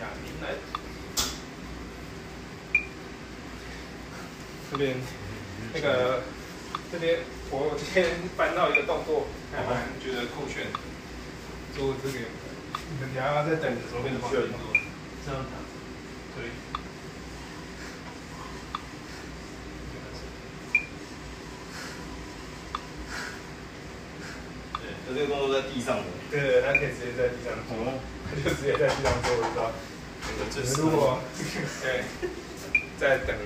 [0.00, 0.44] 哑铃来。
[4.72, 4.96] 这边
[5.74, 6.22] 那个
[6.90, 7.18] 这边，
[7.50, 8.08] 我今天
[8.38, 10.64] 搬到一个动作，还蛮觉得酷炫。
[11.76, 12.24] 做这个，
[13.12, 14.48] 你要在等的时候跟着放动作，
[15.26, 15.44] 这样
[16.34, 16.48] 对。
[25.14, 27.76] 这个动作在地上的，对对，他可以直接在地上做，
[28.24, 29.72] 他就直接在地上做一个
[30.22, 30.80] 那个姿势。
[30.80, 31.20] 如果
[31.84, 32.04] 对，
[32.98, 33.36] 在等，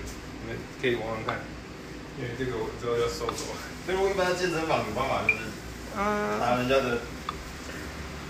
[0.47, 1.43] 你们可以玩玩看，
[2.17, 3.51] 因为这个我之后要收走。
[3.89, 5.43] 那如果一般健身房有办法就是，
[5.99, 7.03] 拿人家的，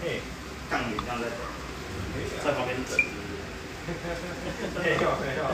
[0.00, 0.24] 哎，
[0.70, 1.36] 杠铃这样在等，
[2.42, 2.96] 在旁边等，
[4.80, 5.44] 没有没有，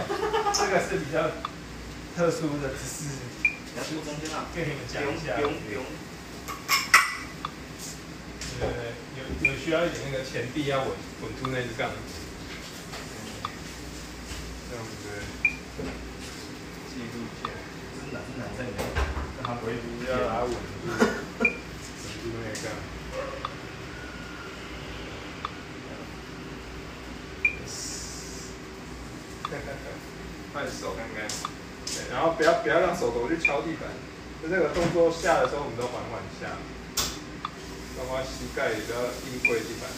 [0.55, 1.35] 这个是比较
[2.14, 3.18] 特殊的姿势。
[3.75, 5.35] 要坐中间啊，给你们讲一下。
[9.42, 10.88] 有需要一点那个前臂要稳
[11.22, 11.90] 稳住那只杠，
[14.70, 14.92] 这样子
[16.92, 17.48] 记录一下，
[17.96, 18.68] 是男是男生，
[19.38, 20.57] 让他不会不要把它稳住，
[21.40, 22.64] 稳住那个杠。
[30.52, 31.26] 换手看看，
[31.87, 33.88] 对，然后不要不要让手肘去敲地板，
[34.42, 36.59] 就这个动作下的时候，我们都缓缓下，
[37.96, 39.88] 包括膝盖也不要硬跪地板，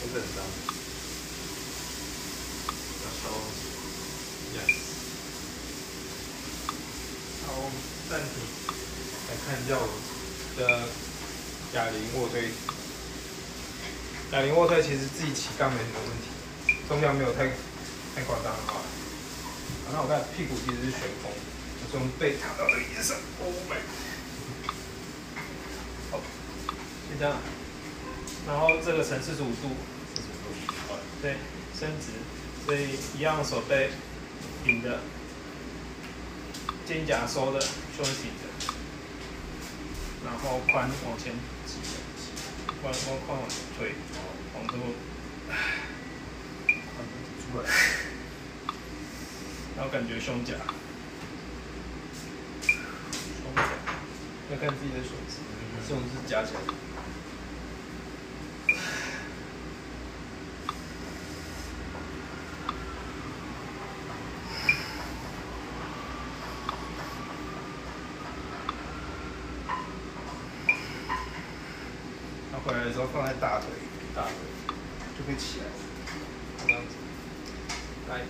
[0.00, 0.42] 都是很脏。
[3.04, 3.28] 要敲
[4.56, 4.85] Yes。
[7.56, 7.76] 好，我们
[8.10, 8.44] 暂停，
[9.28, 9.88] 来看一下我
[10.60, 10.60] 的
[11.72, 12.52] 哑铃卧推。
[14.30, 16.28] 哑铃卧推其实自己起杠没什么问题，
[16.86, 17.48] 重量没有太
[18.14, 18.84] 太夸张的话。
[19.88, 23.80] 然后我看屁股其实是悬空，我从背躺到这个椅子上，Oh my。
[26.10, 26.20] 好，
[27.08, 27.40] 就这样。
[28.46, 29.72] 然后这个呈四十五度，
[30.12, 31.36] 四十五度，对，
[31.72, 32.20] 伸直，
[32.66, 33.88] 所以一样手背
[34.62, 35.00] 平的，
[36.86, 38.46] 肩胛收的，胸挺的，
[40.24, 40.72] 然后髋
[41.04, 41.34] 往前
[41.66, 41.98] 挤的，
[42.80, 43.90] 髋往髋往前推，
[44.54, 44.78] 往这个
[47.42, 47.64] 出来，
[49.76, 50.54] 然后感觉胸甲，
[52.62, 53.62] 胸甲，
[54.52, 55.38] 要看自己的手指，
[55.88, 56.72] 这种是夹起来的。
[72.52, 73.68] 然后回来的时候放在大腿，
[74.14, 74.32] 大腿
[75.16, 75.70] 就可以起来了，
[76.66, 76.94] 这样子。
[78.10, 78.20] 来，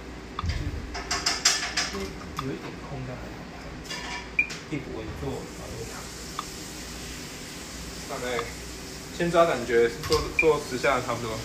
[1.92, 5.99] 有一点空但还好，屁股稳坐，然后躺。
[8.09, 8.38] 大概
[9.18, 11.37] 先抓感觉，做做十下差不多。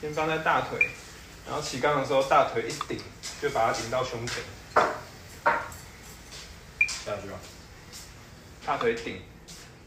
[0.00, 0.90] 先放在大腿，
[1.46, 2.98] 然后起杠的时候大腿一顶，
[3.42, 4.42] 就把它顶到胸前，
[7.04, 7.38] 下去啊，
[8.64, 9.20] 大腿顶，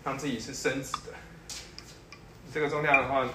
[0.04, 1.14] 让自己是伸直的。
[2.54, 3.28] 这个重量的话，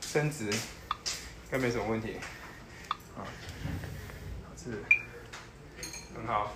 [0.00, 2.16] 伸直应该没什么问题。
[3.16, 3.22] 啊，
[4.56, 4.82] 是
[6.14, 6.54] 很好。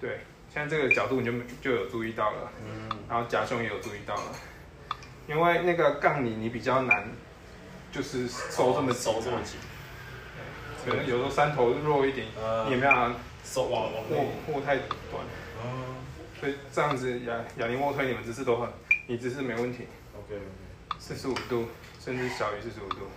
[0.00, 0.20] 对，
[0.52, 4.32] 现在这个角度你就就有注意到了，嗯，然后夹胸也有注意到了，
[5.26, 7.08] 因为那个杠你你比较难，
[7.90, 9.56] 就是收这么紧收这么紧，
[10.86, 13.18] 可能有时候三头弱一点，呃你也没办法
[13.50, 15.24] 手往往握内，握太短，
[15.62, 15.96] 哦。
[16.38, 18.68] 所以这样子哑哑铃卧推你们姿势都很，
[19.06, 20.44] 你姿势没问题，，OK OK，
[20.98, 23.08] 四十五度甚至小于四十五度，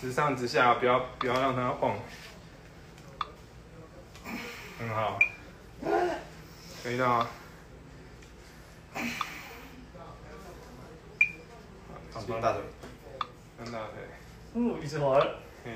[0.00, 1.96] 直上直下，不要不要让它晃，
[4.78, 5.18] 很好，
[6.82, 7.26] 可以到。
[12.10, 12.62] 放放大腿，
[13.56, 13.94] 放大腿，
[14.54, 15.24] 嗯，一直滑，
[15.64, 15.72] 嗯，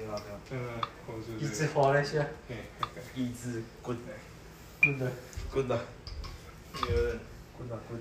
[0.00, 2.56] 对了对了对了，真的，或者一直是，滑了一下，嗯，
[3.14, 3.96] 一只滚，
[4.80, 5.10] 真的。
[5.52, 5.76] 滚的，
[6.82, 7.18] 有点
[7.58, 8.00] 滚的滚，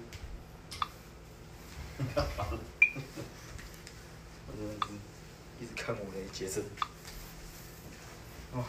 [1.98, 2.60] 你干嘛了？
[4.48, 4.94] 我真的是
[5.60, 6.62] 一直看我的节奏，
[8.54, 8.64] 哇，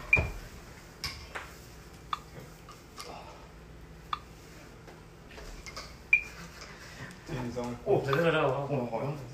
[7.27, 8.03] 轻松，哦，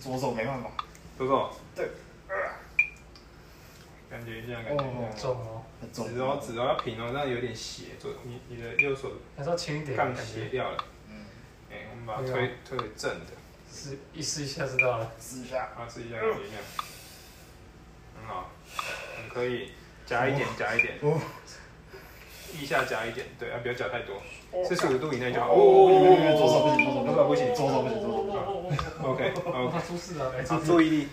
[0.01, 0.71] 左手没办法，
[1.17, 1.89] 不错，对，
[4.11, 10.77] 感觉一下，感觉一下，重哦，很重，指哦指哦要平哦，这样有点斜，左你你的右手还是要轻一点，杠斜掉了，
[11.09, 11.25] 嗯，
[11.71, 13.33] 哎，我们把它推推回正的，
[13.73, 15.11] 试一试一下知道了。
[15.19, 16.57] 试一下，啊，试一下感觉一下，
[18.17, 18.51] 很好，
[19.17, 19.71] 很可以，
[20.05, 21.19] 夹一点夹一点，哦，
[22.53, 24.21] 腋下夹一点，对，啊不要夹太多，
[24.65, 25.53] 四十五度以内就好。
[25.53, 30.61] 哦，别别别，哦，左手不行，左手不不行，行，左手不行，左手不行，OK 我 OK，怕出事了，哎，好。
[30.61, 31.09] 注意力，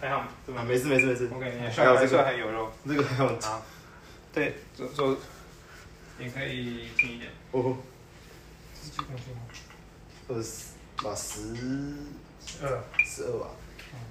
[0.00, 0.24] 还好，
[0.66, 3.62] 没事没事没事 OK，你还帅还帅有这个还有肉，这个还有，好，
[4.36, 5.16] 对，左左，
[6.18, 7.78] 你可以轻一点，哦，
[8.78, 9.40] 十几公斤吗？
[10.28, 11.40] 二十，把十
[12.62, 12.84] 二。
[13.02, 13.46] 十二吧，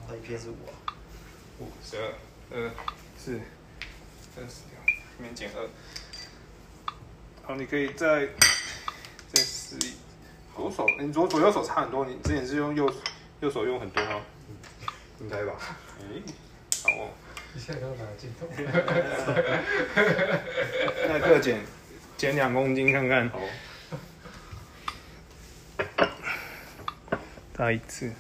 [0.10, 0.74] 那一片是五啊，
[1.60, 2.12] 五十二，
[2.50, 2.72] 二
[3.16, 3.40] 四，
[4.36, 4.82] 三十条，
[5.16, 5.70] 这边减二。
[7.44, 8.28] 好，你可以再
[9.32, 9.94] 再试一，
[10.56, 12.92] 左手，你左左右手差很多，你之前是用右
[13.42, 14.22] 右手用很多吗？
[15.20, 15.54] 应该吧，
[16.00, 16.24] 诶，
[16.82, 17.12] 好哦，
[17.56, 18.46] 你现在刚拿镜头。
[21.08, 21.62] 那各减
[22.18, 23.30] 减两公斤看看。
[23.30, 23.40] 好，
[27.54, 28.12] 再一次。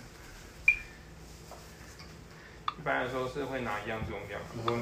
[2.78, 4.82] 一般来说是会拿一样重量，不过，呃，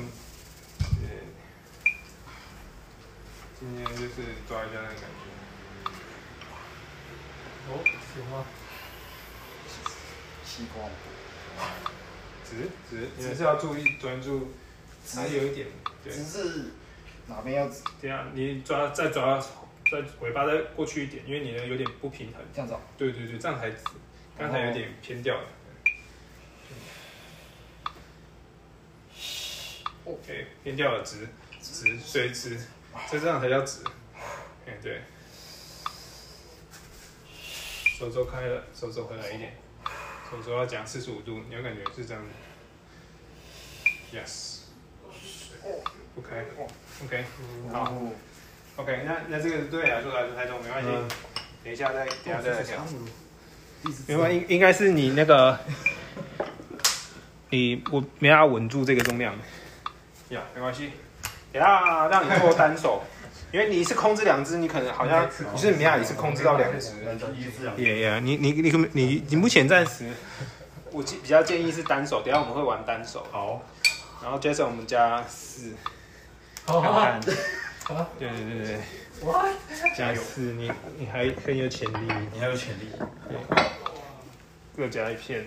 [3.59, 5.05] 今天就是抓一下那个感觉。
[7.69, 7.71] 哦，
[8.17, 8.45] 有吗？
[10.45, 10.77] 西瓜。
[12.43, 14.51] 直直，你还是要注意专注，
[15.15, 15.67] 还有一点，
[16.03, 16.13] 对。
[16.13, 16.71] 只是
[17.27, 17.69] 哪边要
[18.01, 19.39] 这样你抓再抓，
[19.89, 22.41] 再尾巴再过去一点，因为你的有点不平衡。
[22.53, 22.79] 这样子哦？
[22.97, 23.77] 对对对，这样才直，
[24.37, 25.47] 刚才有点偏掉了。
[30.05, 31.27] OK，偏掉了直
[31.61, 32.57] 直垂直，
[33.07, 33.79] 所以这样才叫直。
[34.67, 35.01] 哎对，
[37.41, 39.55] 手肘开了，手肘回来一点，
[40.33, 42.29] 手肘要讲四十五度，你有感觉是这样子。
[44.17, 44.61] Yes。
[46.17, 46.45] OK
[47.05, 47.25] OK，
[47.71, 47.93] 好。
[48.77, 50.89] OK，那那这个对你来说来说太重，没关系。
[51.63, 52.83] 等一下再，等一下再来调。
[54.07, 55.59] 没关系，应应该是你那个，
[57.51, 59.35] 你我没法稳住这个重量。
[60.29, 60.91] 呀，没关系。
[61.51, 63.03] 等下让你做单手，
[63.53, 66.91] 因为你一次控制两只，你可能好像你是没法一次控制到两只。
[67.77, 70.09] 也也，你你你可你你目前暂时，
[70.89, 72.23] 我比较建议是单手。
[72.23, 73.27] 等下我们会玩单手。
[73.31, 73.61] 好。
[74.23, 75.71] 然后接着我们加四。
[76.65, 77.21] 好好看。
[77.83, 78.09] 好。
[78.17, 78.79] 对对对对。
[79.27, 79.45] 哇！
[79.95, 82.89] 加四，你你还很有潜力，你还有潜力。
[83.29, 83.37] 对。
[84.75, 85.45] 各加一片。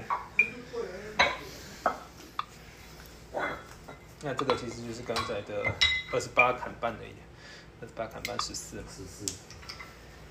[4.23, 5.65] 那这个其实就是刚才的
[6.13, 7.15] 二十八砍半而已，
[7.87, 9.25] 二十八砍半十四，十四，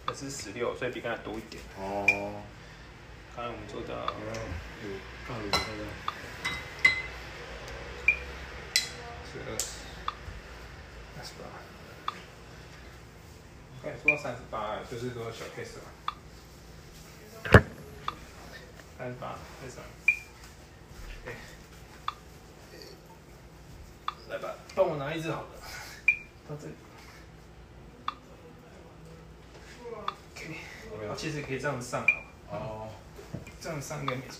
[0.08, 1.64] 这是十六，所以比刚才多一点。
[1.78, 2.06] 哦。
[3.34, 4.90] 刚才我们做到有
[5.26, 5.58] 杠五那个
[9.24, 9.48] 十二，
[11.18, 11.24] 二。
[11.24, 11.42] 十八。
[13.82, 15.86] 刚才说到三十八，就是说小 case 嘛。
[18.98, 19.84] 三十八，为什么？
[24.30, 25.48] 来吧，帮我拿一只好了，
[26.50, 26.74] 到这里。
[31.16, 32.06] 其实可以这样上
[32.50, 32.58] 好。
[32.58, 32.88] 哦。
[33.60, 34.38] 这样上应该没错。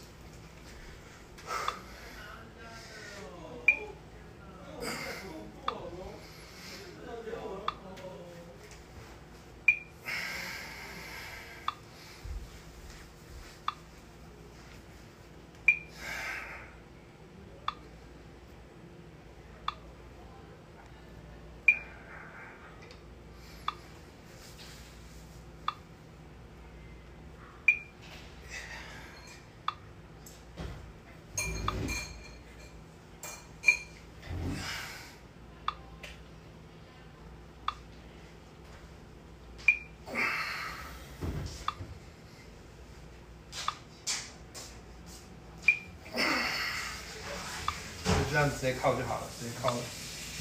[48.36, 49.78] 这样直接靠就好了，直接靠就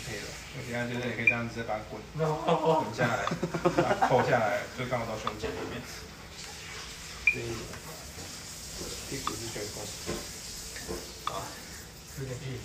[0.04, 0.26] 可以了。
[0.58, 3.22] 我现在就是也可以这样直接把它滚滚下来，
[3.62, 5.80] 把它扣下来，就刚好到胸前里面。
[7.26, 7.54] 这一点，
[9.08, 9.84] 屁股是悬空。
[11.32, 11.46] 啊，
[12.18, 12.58] 有点硬。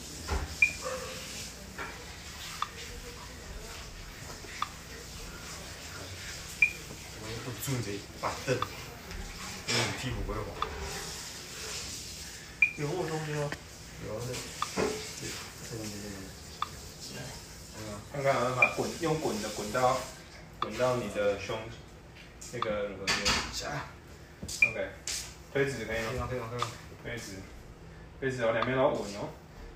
[7.21, 7.87] 我们都坐这
[8.19, 8.57] 板凳，
[9.67, 10.65] 因为你屁股不会滑。
[12.77, 13.47] 有卧中间吗？
[14.07, 14.25] 有的。
[18.11, 19.19] 看看有办法滚，用
[19.71, 19.97] 滚到
[20.59, 21.55] 滚到你的胸
[22.53, 23.13] 那个乳头
[23.53, 23.67] 下。
[24.41, 24.89] OK，
[25.53, 26.27] 推直可以吗？
[26.27, 26.61] 可以，可以，可以。
[27.03, 27.33] 推直，
[28.19, 29.29] 推直哦，两边都稳哦。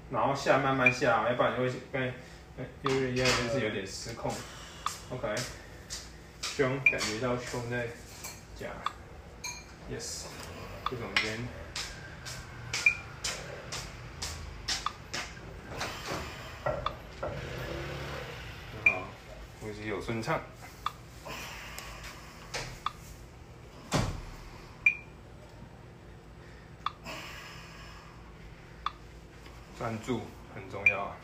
[0.10, 2.12] 然后下慢慢下，要不然你会跟
[2.82, 4.34] 因为一样就是有点失控。
[5.12, 5.28] OK，
[6.42, 7.88] 胸感觉到胸在
[8.60, 8.70] 夹
[9.92, 10.24] ，Yes，
[10.90, 11.38] 这种边。
[19.86, 20.42] 有顺畅，
[29.80, 30.20] 专注
[30.54, 31.16] 很重要啊！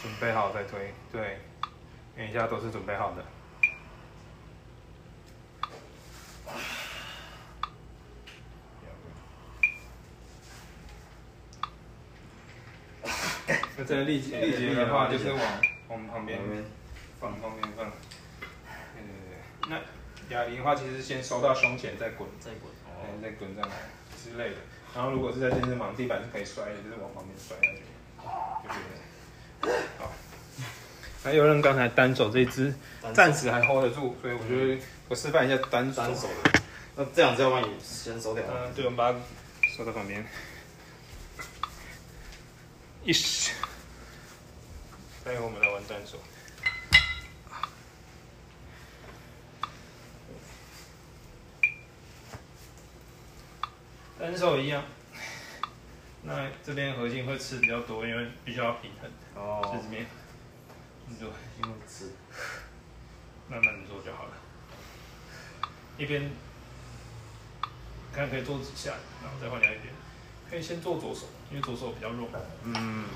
[0.00, 1.38] 准备好再推，对，
[2.16, 3.22] 等一下都是准备好的。
[13.76, 15.40] 那这个力竭力竭的话，就是往。
[15.90, 16.38] 往旁边
[17.20, 17.90] 放，旁边放。
[18.94, 23.76] 对对对，那哑铃的话，其实先收到胸前再滚，再滚，哦，再滚上来
[24.16, 24.56] 之类的。
[24.94, 27.82] 然后如果是在健身房，地板是可以摔的，就是往旁边摔下去。
[28.62, 28.74] 就觉
[29.62, 30.12] 得好。
[31.22, 32.72] 还有人刚才单手这只，
[33.12, 36.60] 暂时还 hold 得住，所以我觉得我示范一下单单手的。
[36.96, 38.44] 那这样子要帮你先收掉。
[38.48, 39.18] 嗯，对，我们把它
[39.76, 40.24] 收到旁边。
[43.04, 43.12] 一。
[45.22, 46.18] 带我们来玩单手
[54.18, 54.82] 单手一样。
[56.22, 59.10] 那这边核心会吃比较多因为必须要平衡。
[59.34, 59.60] 哦。
[59.72, 60.06] 在这边。
[61.06, 62.12] 你就因为吃。
[63.48, 64.32] 慢慢的做就好了。
[65.96, 66.30] 一边
[68.12, 68.92] 看可以做几下
[69.22, 69.92] 然后再换另一边。
[70.50, 72.28] 可以先做左手因为左手比较弱。
[72.64, 73.06] 嗯。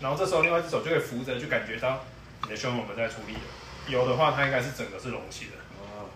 [0.00, 2.04] 然后这时候另外一只手就可以扶着，就感觉到
[2.44, 3.40] 你的胸有没有在出力了。
[3.86, 5.52] 有的话，它应该是整个是隆起的。
[5.78, 6.08] 哦，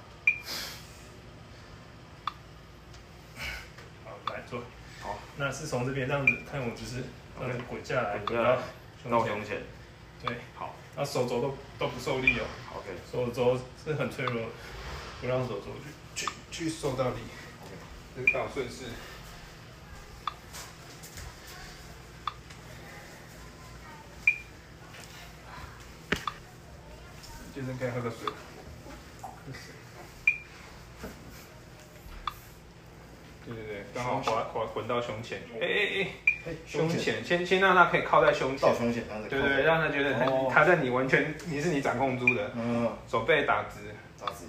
[4.05, 4.63] 好，来做。
[5.03, 7.05] 好，那是从这边这样子看我就是
[7.39, 8.57] 这样子滚下来，滚到
[9.03, 9.11] 胸前。
[9.11, 9.63] 到胸前，
[10.25, 12.45] 对，好那手肘都都不受力哦
[12.77, 14.49] ，，OK，手肘是很脆弱的，
[15.21, 15.67] 不让手肘
[16.15, 17.17] 去去去受到力。
[18.17, 18.85] 这个刚好顺势。
[27.55, 28.29] 健身可以喝个水。
[29.23, 29.73] 喝水
[33.47, 35.39] 对对对，刚好滑滑滚到胸前。
[35.61, 36.09] 哎哎
[36.47, 38.61] 哎，胸前，先先让他可以靠在胸前。
[38.61, 38.75] 到。
[38.75, 40.51] 胸前，对对，让他觉得他哦。
[40.51, 44.47] 他在你完全你是你掌控住的，嗯，手背打直，打直，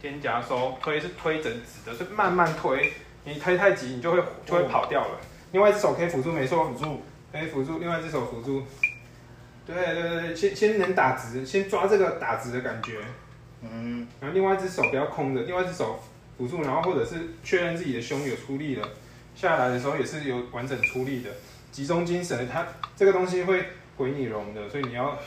[0.00, 2.92] 肩胛收推是推整直的，是慢慢推，
[3.24, 5.20] 你推太急你就会就会跑掉了。
[5.52, 7.02] 另外一只手可以辅助，没错，辅助。
[7.30, 8.64] 可以辅助，另外一只手辅助。
[9.74, 12.98] 对对对对，先先能打直，先抓这个打直的感觉，
[13.62, 16.02] 嗯，然后另外一只手不要空着，另外一只手
[16.36, 18.88] 辅助，然后或者是确认自己的胸有出力了，
[19.34, 21.30] 下来的时候也是有完整出力的，
[21.70, 22.66] 集中精神，它
[22.96, 23.64] 这个东西会
[23.96, 25.18] 回你容的，所以你要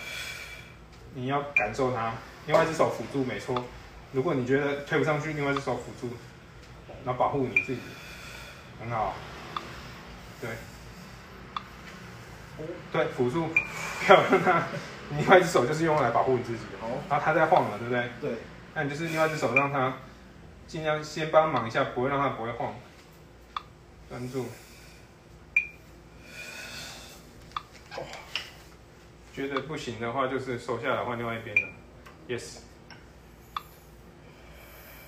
[1.13, 2.13] 你要感受它，
[2.47, 3.63] 另外一只手辅助没错，
[4.11, 6.13] 如果你觉得推不上去，另外一只手辅助，
[7.05, 7.79] 然后保护你自己，
[8.79, 9.13] 很好，
[10.41, 10.49] 对，
[12.91, 14.63] 对，辅助，不要让它，
[15.17, 17.01] 另外一只手就是用来保护你自己哦。
[17.09, 18.09] 然后它在晃了，对不对？
[18.21, 18.37] 对，
[18.75, 19.93] 那你就是另外一只手让它
[20.67, 22.73] 尽量先帮忙一下，不会让它不会晃，
[24.09, 24.45] 专注。
[29.33, 31.61] 觉得不行的话，就是收下来换另外一边的。
[32.27, 32.59] Yes。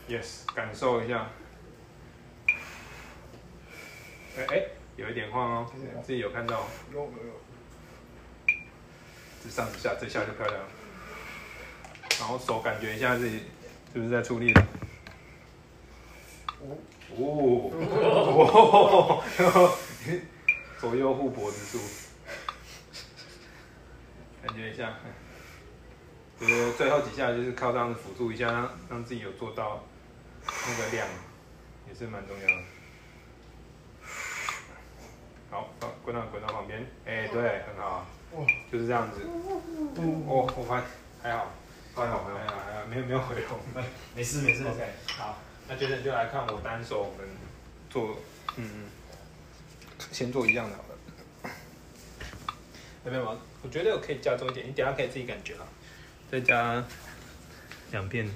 [0.09, 1.27] Yes，感受一下。
[4.37, 4.63] 哎哎，
[4.95, 5.65] 有一点晃哦，
[6.03, 7.11] 自己有看到哦，有有有，
[9.43, 10.65] 这上这下，这下就漂亮了。
[12.19, 13.39] 然后手感觉一下自己
[13.91, 14.65] 是不是在出力了？
[16.61, 16.77] 哦，
[17.17, 17.71] 哦，
[20.79, 21.79] 左右互搏之术，
[24.45, 24.93] 感觉一下。
[26.39, 29.83] 觉得最后几下就是靠这样子辅助一下，让让自己有做到
[30.39, 31.07] 那个量，
[31.87, 32.53] 也是蛮重要的。
[35.56, 39.22] 好，到滚到滚到旁边，哎、对，很好，哇，就是这样子。
[39.26, 40.84] 哦，我发
[41.24, 41.53] 还好，
[41.95, 43.58] 还好还好还好，还好，没有没有回笼。
[44.14, 44.86] 没事没事 OK，
[45.16, 45.38] 好，
[45.70, 47.26] 那接着就来看我单手我们
[47.89, 48.18] 做，
[48.58, 48.89] 嗯嗯，
[50.12, 51.49] 先做一样的好了。
[53.06, 53.39] 有没有吗？
[53.64, 55.66] 我觉得我可以加重一点，你等下可以自己感觉啊。
[56.30, 56.84] 再加
[57.91, 58.30] 两片，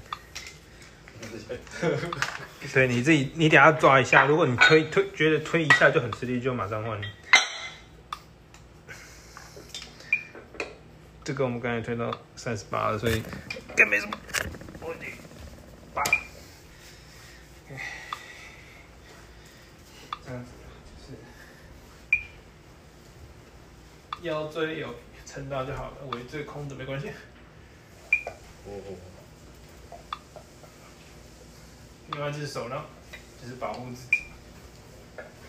[2.74, 4.26] 对，你自己，你等下抓一下。
[4.26, 7.00] 如果你推推觉得推一下就很吃力，就马上换。
[11.24, 13.24] 这个我们刚才推到三十八了，所以应
[13.76, 14.18] 该没什么
[14.82, 15.06] 问题。
[15.94, 16.04] 八，
[20.26, 20.52] 这样子
[20.98, 21.14] 就是
[24.28, 24.96] 腰椎有
[25.26, 27.10] 撑到就好了，尾椎空的没关系。
[28.66, 28.96] 哦哦，
[32.12, 32.86] 另外一只手呢，
[33.41, 34.24] 就是保护自己，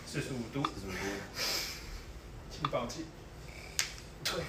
[0.05, 0.97] 四十五度，四十五度，
[2.49, 3.05] 请保气，
[4.23, 4.41] 推。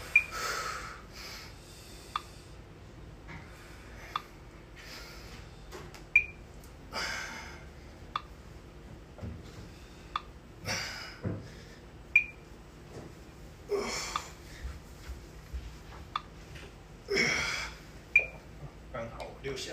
[18.92, 19.72] 刚好六下。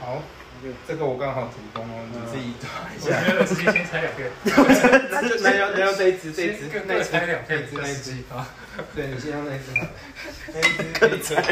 [0.00, 0.20] 好，
[0.92, 3.24] 这个我刚好提供哦，你自己抓一我下。
[3.24, 4.30] 觉得直接先拆两片，
[5.10, 8.46] 那就那要那要这一只，这一只那拆两片，那一只，啊。
[8.94, 9.88] 对你先用那一只好了，
[10.52, 11.42] 那一只可以拆，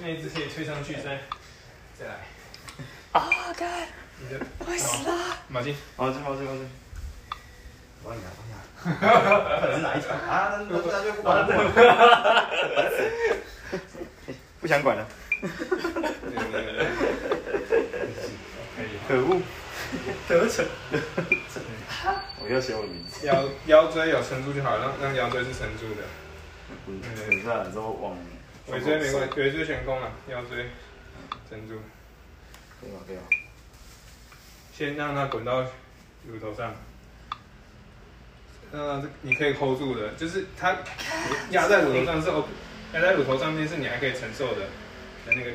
[0.00, 1.20] 那一只可以推上去再
[2.00, 2.14] 再来。
[3.12, 3.86] 啊，干，
[4.18, 5.14] 你的我死了！
[5.48, 6.60] 马金，好，这好这好这，
[8.02, 8.52] 帮你拿，帮你
[8.98, 9.10] 拿。
[9.60, 10.56] 到底是哪一条啊？
[10.56, 11.44] 那那那就不管了，
[14.58, 15.06] 不想管了。
[19.08, 19.40] 可恶！
[20.28, 20.66] 得逞。
[22.44, 23.26] 我要写我的名字。
[23.26, 26.02] 腰腰椎有撑住就好，让让腰椎是撑住的。
[26.84, 28.14] 滚滚下来之后往
[28.66, 30.66] 尾椎没关系，尾椎悬空了，腰椎
[31.48, 31.80] 撑住，
[32.80, 33.00] 可以吗？
[33.06, 33.22] 可以吗？
[34.76, 35.62] 先让它滚到
[36.26, 36.74] 乳头上。
[38.70, 40.76] 呃，你可以 hold 住的，就是它
[41.50, 42.48] 压在乳头上是 OK，
[42.92, 44.60] 压在乳头上面是你还可以承受的
[45.26, 45.50] 的那个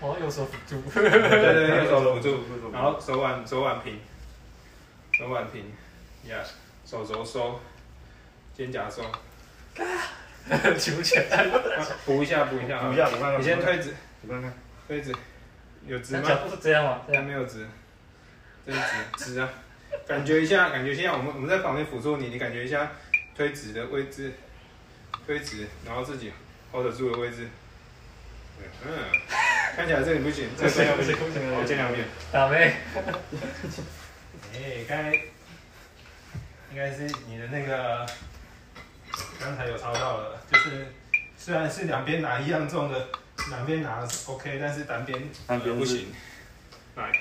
[0.00, 0.80] 哦，右手 辅助。
[1.00, 1.20] 对对
[1.68, 3.98] 对，右手辅助，然后手腕手腕平，
[5.12, 5.64] 手腕平，
[6.28, 6.38] 呀，
[6.86, 7.60] 手肘收，
[8.56, 9.02] 肩胛收，
[10.78, 11.44] 起不起来。
[11.44, 14.52] 啊补一下补一下啊，补一下补看看你先推直，你看看，
[14.88, 15.12] 推直，
[15.86, 16.20] 有直吗？
[16.22, 17.02] 那脚步是这样吗？
[17.06, 17.24] 这样。
[17.24, 17.66] 没有直，
[18.66, 18.78] 这是
[19.18, 19.48] 直直啊，
[20.06, 22.90] 感觉一下，感觉一下，我们我们在旁边辅助你，你感觉一下
[23.36, 24.32] 推直的位置，
[25.26, 26.32] 推直，然后自己
[26.72, 27.48] hold 得住的位置，
[28.86, 28.92] 嗯，
[29.76, 32.04] 看起来这里不行，这边不行不行我见两面。
[32.32, 32.74] 打妹。
[34.52, 35.14] 哎，刚才
[36.70, 38.06] 应该是你的那个，
[39.38, 40.86] 刚才有抄到了，就是
[41.36, 43.08] 虽然是两边拿一样重的，
[43.48, 46.12] 两边拿 OK，但是单边单边是不行。
[46.96, 47.12] 来，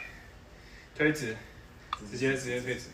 [0.95, 1.35] 推直，
[2.09, 2.89] 直接直接推直，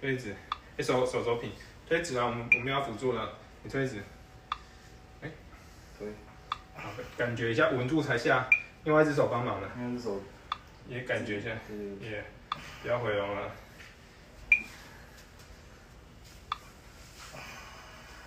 [0.00, 0.36] 推直，
[0.76, 1.50] 哎手手手平，
[1.88, 3.32] 推直啊，我们我们要辅助了，
[3.62, 3.96] 你推直，
[5.22, 5.30] 哎，
[5.98, 6.06] 推，
[6.76, 8.48] 好，感觉一下稳住才下，
[8.88, 10.18] 另外一只手帮忙了，另外一只手，
[10.88, 11.50] 也感觉一下。
[11.68, 12.24] 对对对耶、
[12.82, 13.50] 不要毁容了。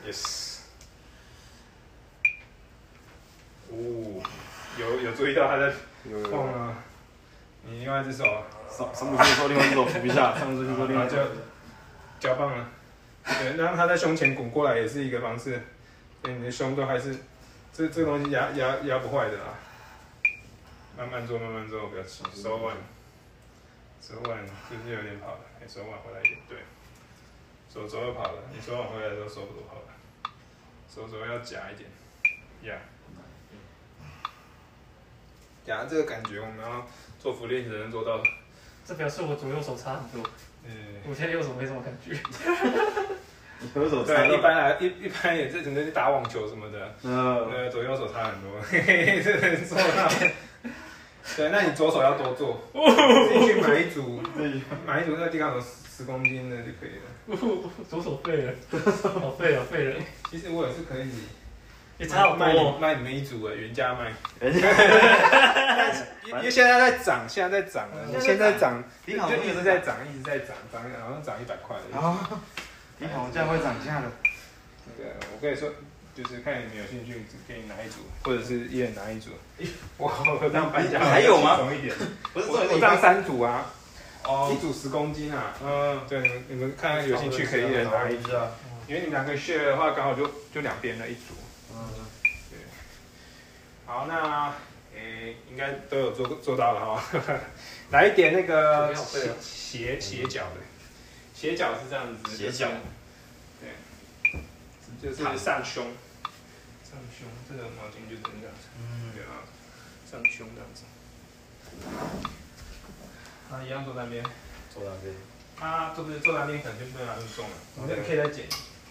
[0.05, 0.59] Yes。
[3.71, 4.21] 哦，
[4.77, 5.73] 有有注意到他在
[6.05, 6.29] 有有有。
[6.29, 6.77] 晃啊？
[7.65, 11.41] 你另外一只手啊，上上不去的时候，另外一只手扶一下； 上不去的时候，另外然后就一只手。
[12.19, 12.69] 交棒了。
[13.25, 15.59] 对，让他在胸前滚过来也是一个方式。
[16.21, 17.17] 对，你的胸都还是
[17.73, 19.45] 这这东西压压压不坏的啦。
[21.01, 22.23] 慢慢做，慢慢做，不要急。
[22.31, 22.77] 手腕，
[23.99, 25.39] 手腕是不是有点跑了？
[25.59, 26.59] 哎，手腕回来一点，对。
[27.73, 30.31] 手肘又跑了，你手腕回来的时候手肘跑了，
[30.87, 31.89] 手肘要夹一点，
[32.71, 32.79] 呀。
[35.65, 36.85] 夹这个感觉，我们要
[37.17, 38.23] 做俯练才能做到的。
[38.85, 40.29] 这表示我左右手差很多，
[40.65, 41.01] 嗯。
[41.09, 42.15] 我现在右手没什么感觉。
[43.73, 50.07] 左手插对，一，般来一一般也是整个去打网球什么的，嗯，呃，左右手差很多，嘿嘿，这能做到。
[51.37, 54.21] 对，那你左手要多做，自己去买一组，
[54.85, 57.03] 买一组那个地杠有十公斤的就可以了。
[57.89, 58.53] 左手废了，
[59.19, 59.95] 好废啊，废了。
[60.29, 61.07] 其实我也是可以
[61.97, 62.73] 你差好卖多哦。
[62.75, 64.11] 你卖你们一组的原价卖，
[64.41, 64.49] 哎
[66.25, 71.97] 因为现在在涨，现在在涨了，你现在涨，就地杠一直在涨，一直在涨，涨好像涨一百块了。
[71.99, 72.41] 啊，
[72.97, 74.11] 你好，这样会涨价的。
[74.97, 75.69] 对，我跟你说，
[76.15, 79.29] 就是看你们有兴趣，给你拿一组，或者是一人拿一组。
[79.97, 81.95] 我我这样搬家还有吗一点，
[82.33, 83.71] 不是这样三组啊，
[84.23, 85.53] 哦一，组十公斤啊。
[85.63, 88.51] 嗯，对，你们你们看有兴趣可以一人拿一组，下。
[88.87, 91.33] 因为你们两个 share 的话，刚好就就两边的一组。
[91.71, 91.77] 嗯，
[92.49, 92.59] 对
[93.85, 94.53] 好，那
[94.93, 97.03] 诶、应该都有做做到了哈。
[97.91, 100.61] 来一点那个斜斜角的，
[101.33, 102.67] 斜角是这样子，斜角
[105.01, 105.83] 就是就是上胸，
[106.83, 108.53] 上胸这个毛巾就是这样。
[108.55, 109.11] 子，嗯。
[109.15, 109.41] 对啊，
[110.09, 110.83] 上胸这样子。
[113.49, 114.23] 那一样坐那边，
[114.73, 115.15] 坐那边，
[115.57, 118.45] 他就是坐那边可能就没有那么重了，我们可以再减。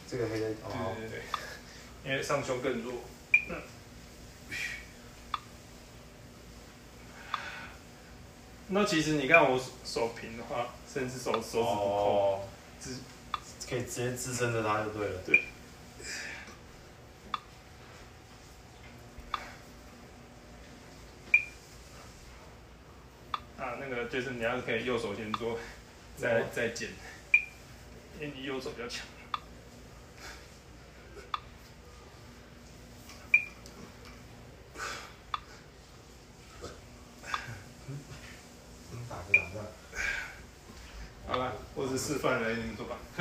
[0.08, 1.22] 这个可以再对哦，对对，
[2.04, 2.94] 因为上胸更弱。
[8.72, 12.48] 那其实你看我手平的话，甚至手手指不控，哦，
[12.80, 12.96] 支
[13.68, 15.20] 可以直接支撑着它就对了。
[15.24, 15.44] 对。
[23.61, 25.58] 啊，那个就是你要是可以右手先做，
[26.16, 26.88] 再再剪，
[28.18, 29.04] 因为你右手比较强。
[37.86, 37.98] 嗯，
[39.11, 39.72] 打着打着。
[41.28, 42.96] 好了，或者是示范来你们做吧。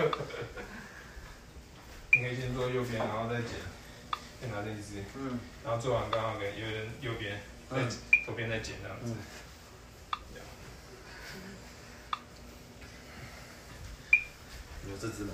[2.14, 3.52] 你可以先做右边，然后再剪，
[4.42, 7.90] 再拿这一支，嗯然后做完刚好给右边右边，再嗯
[8.26, 9.14] 左边再剪这样子。
[14.90, 15.34] 有这只吗？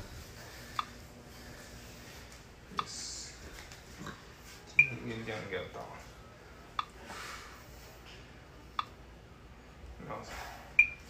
[4.76, 5.80] 今天音量应该有到。
[10.06, 10.22] 然后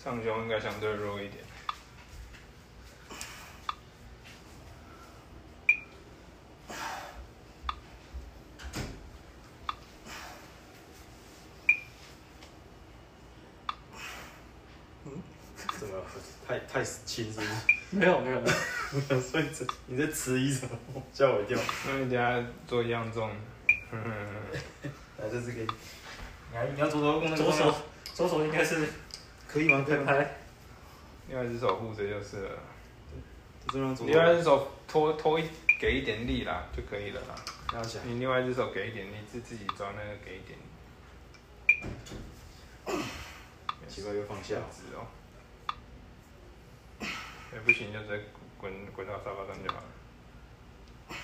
[0.02, 1.44] 上胸应该相对弱一点。
[15.80, 15.95] 怎么
[16.48, 17.52] 太太轻是不是？
[17.92, 18.56] 没有没有没有，
[18.94, 21.02] 我想说你这你在迟疑什么？
[21.14, 21.58] 吓我一跳。
[21.88, 23.30] 那你等下做一样重，
[23.92, 24.04] 嗯，
[25.18, 25.68] 来，这是给你。
[26.52, 27.76] 你还你要左手跟那个左手
[28.14, 28.88] 左手应该是
[29.48, 29.84] 可以吗？
[29.88, 30.06] 可以？
[30.06, 30.36] 拍，
[31.28, 32.52] 另外一只手护着就是了。
[33.74, 33.84] 另
[34.18, 35.44] 外一只手拖拖一
[35.80, 37.36] 给一点力啦就可以了啦。
[37.74, 38.04] 拉起来。
[38.06, 40.60] 你另外一只手给一点力，自自己抓那个给一点。
[43.88, 44.56] 奇怪，又放下。
[44.72, 45.08] 直哦。
[47.56, 48.20] 哎，不行就直接
[48.58, 49.86] 滚滚到沙发上就好了。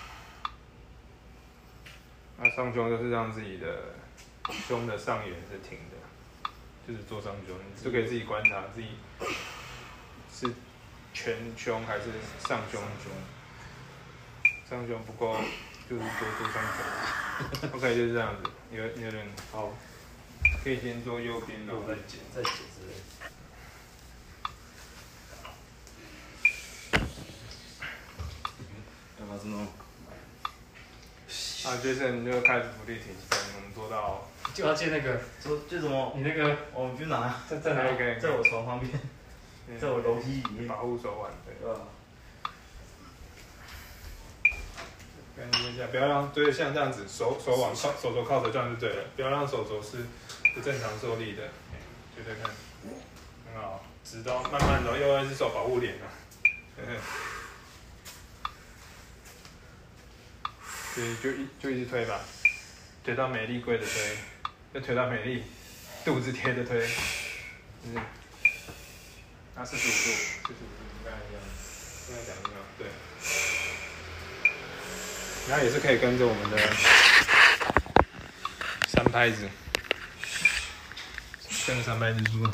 [2.39, 3.95] 那上胸就是让自己的
[4.67, 5.97] 胸的上缘是挺的，
[6.87, 8.91] 就是做上胸，你就可以自己观察自己
[10.33, 10.53] 是
[11.13, 12.05] 全胸还是
[12.39, 13.11] 上胸胸。
[14.69, 15.35] 上胸不够，
[15.89, 16.09] 就是多
[16.39, 17.69] 做上胸。
[17.73, 19.73] OK，就是这样子，有有点好，
[20.63, 22.21] 可以先做右边，然后再剪。
[22.33, 22.99] 再剪之类的。
[29.31, 29.67] 干嘛这么？
[31.63, 36.11] 啊，就是你就开始浮力挺身，我们做到就要借那个说这什么？
[36.17, 37.97] 你那个我们去拿，在在哪里？
[37.97, 38.91] 可以在我床旁边，
[39.79, 40.67] 在我楼梯里面。
[40.67, 41.55] 保护手腕，对。
[41.61, 41.79] 对吧？
[45.37, 49.99] 感觉一下，不要让就是像这样子，手手往靠手肘靠着这样就对了，不要让手肘是
[50.53, 51.43] 不正常受力的，
[52.15, 52.51] 对对看，
[53.53, 56.11] 很好，直到慢慢的用一只手保护脸啊，
[56.75, 56.83] 对
[60.95, 62.19] 就一就一直推吧，
[63.03, 64.17] 推到美丽跪着推，
[64.73, 65.43] 又推到美丽，
[66.03, 66.85] 肚子贴着推，
[67.85, 67.95] 嗯，
[69.55, 71.41] 那四十五度，四十五度，跟刚才一样，
[72.07, 72.87] 跟才讲一样，对。
[75.49, 76.57] 然后也是可以跟着我们的
[78.87, 79.49] 三拍子，
[81.65, 82.51] 跟着三拍子做。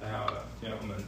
[0.00, 1.02] 太好了，现在我们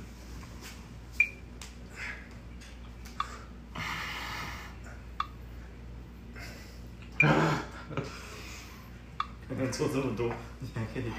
[9.48, 11.12] 刚刚做这么多，你还可以。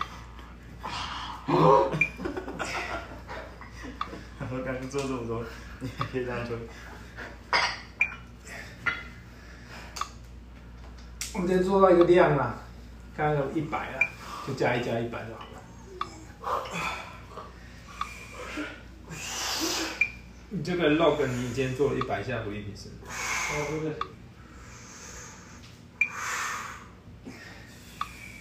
[4.49, 5.45] 我刚刚做这么多，
[5.79, 6.57] 你还可以这样推。
[11.33, 12.59] 我们今天做到一个量啊，
[13.15, 13.99] 刚刚有一百啊，
[14.47, 15.61] 就加一加一百就好了。
[20.49, 23.99] 你这个 log 你今天做了一百下不力挺身，哦，对对，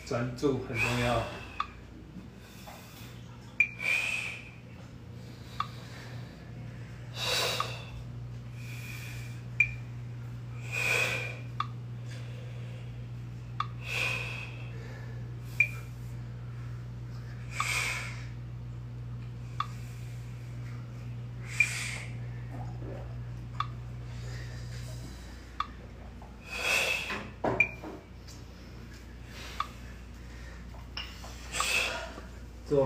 [0.06, 1.22] 专注很重要。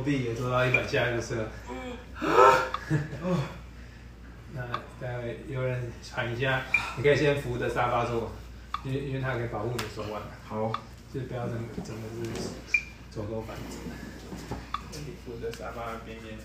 [0.01, 1.53] 作弊也做到一百下就是了。
[4.55, 4.63] 那
[4.99, 6.63] 待会有人喊一下，
[6.97, 8.33] 你可以先扶着沙发坐，
[8.83, 10.73] 因为因为它可以保护你的手腕，好，
[11.13, 12.31] 就是不要整个整个是
[13.11, 13.77] 左右反直。
[15.07, 16.39] 你扶着沙发边边，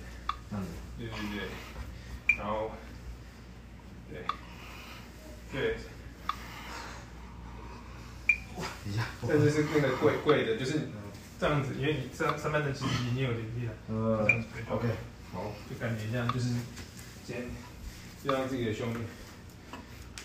[0.52, 0.66] 嗯，
[0.98, 2.72] 对对对，然后，
[4.10, 4.20] 对，
[5.54, 5.78] 对，
[8.58, 10.90] 等一下，这就是那个跪跪的，就是
[11.40, 14.88] 这样子，因为你上上半身其实已经有点力了，呃这样子推就好，OK，
[15.34, 16.50] 好，就感觉这样就是
[17.26, 17.50] 先
[18.24, 18.94] 就让自己的胸，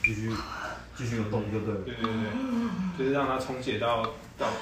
[0.04, 0.30] 继续
[0.96, 1.80] 继续有动就对了。
[1.80, 4.52] 对对对对，就是让它充血到到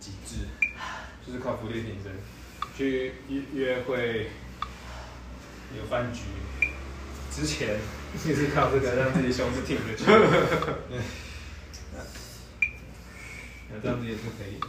[0.00, 0.46] 极致，
[1.26, 2.12] 就是靠浮力挺身，
[2.76, 4.30] 去约约会
[5.76, 6.20] 有饭局
[7.30, 7.78] 之前，
[8.24, 10.04] 就是靠这个让自己胸是挺着去，
[13.70, 14.66] 那这样子也是可以的。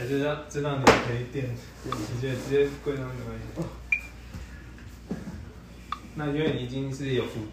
[0.00, 1.48] 也就让这让你可以垫，
[1.84, 3.64] 直接直接跪上去没。
[6.14, 7.46] 那因为你已经是有扶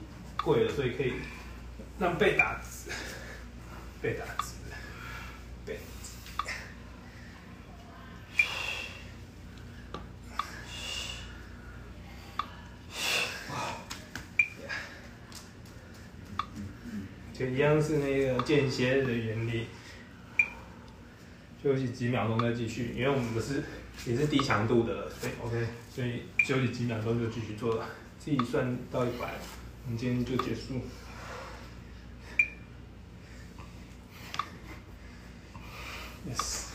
[0.43, 1.13] 跪了，所以可以
[1.99, 2.91] 让被打直，
[4.01, 4.53] 被打直，
[17.37, 19.67] 就一样是那个间歇的原理。
[21.65, 23.63] 休息几秒钟再继续，因为我们不是
[24.05, 27.87] 也是低强度的对，OK，所以休息几秒钟就继续做了，
[28.19, 29.33] 自己算到一百，
[29.85, 30.79] 我们今天就结束。
[36.29, 36.65] Yes，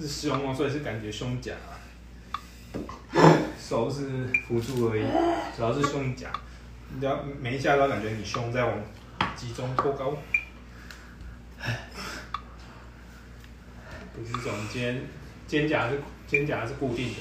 [0.00, 1.54] 是胸哦，所以是感觉胸甲，
[3.60, 5.02] 手是辅助而已，
[5.54, 6.32] 主要是胸甲。
[6.98, 8.82] 你要每一下都要感觉你胸在往
[9.36, 10.16] 集中托高，
[14.14, 15.02] 不是这种肩
[15.46, 17.16] 肩胛是肩胛是固定的，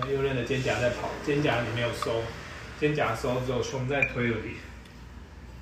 [0.00, 2.22] 呃，右边的肩胛在跑，肩胛你没有收，
[2.80, 4.56] 肩胛收只有胸在推而已，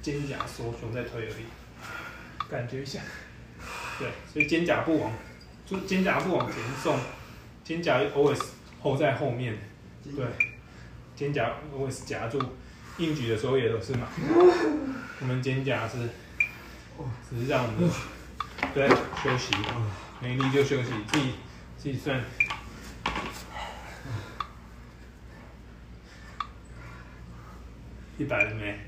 [0.03, 1.47] 肩胛收胸在推而已，
[2.51, 3.01] 感觉一下，
[3.99, 5.13] 对，所以肩胛不往，
[5.65, 6.99] 就肩胛不往前送，
[7.65, 8.41] 肩胛 always
[8.81, 9.57] 后在后面，
[10.05, 10.25] 对，
[11.15, 12.41] 肩胛 always 夹住，
[12.99, 14.09] 硬举的时候也都是嘛，
[15.21, 16.09] 我们肩胛是，
[17.29, 17.91] 只是让我们
[18.75, 19.55] 对休息，
[20.21, 21.35] 没力就休息，自己
[21.77, 22.23] 自己算。
[28.19, 28.79] 一百了没？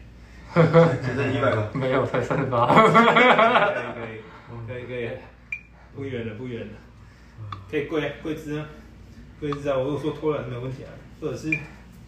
[0.55, 1.71] 只剩一百了。
[1.75, 2.67] 没有，才三十八。
[2.67, 4.17] 可以
[4.67, 5.19] 可以可以可以，
[5.95, 6.73] 不远了不远了，
[7.71, 8.67] 可以跪跪姿啊，
[9.39, 9.77] 跪姿啊！
[9.77, 10.91] 我如果说拖了没有问题啊，
[11.21, 11.51] 或者是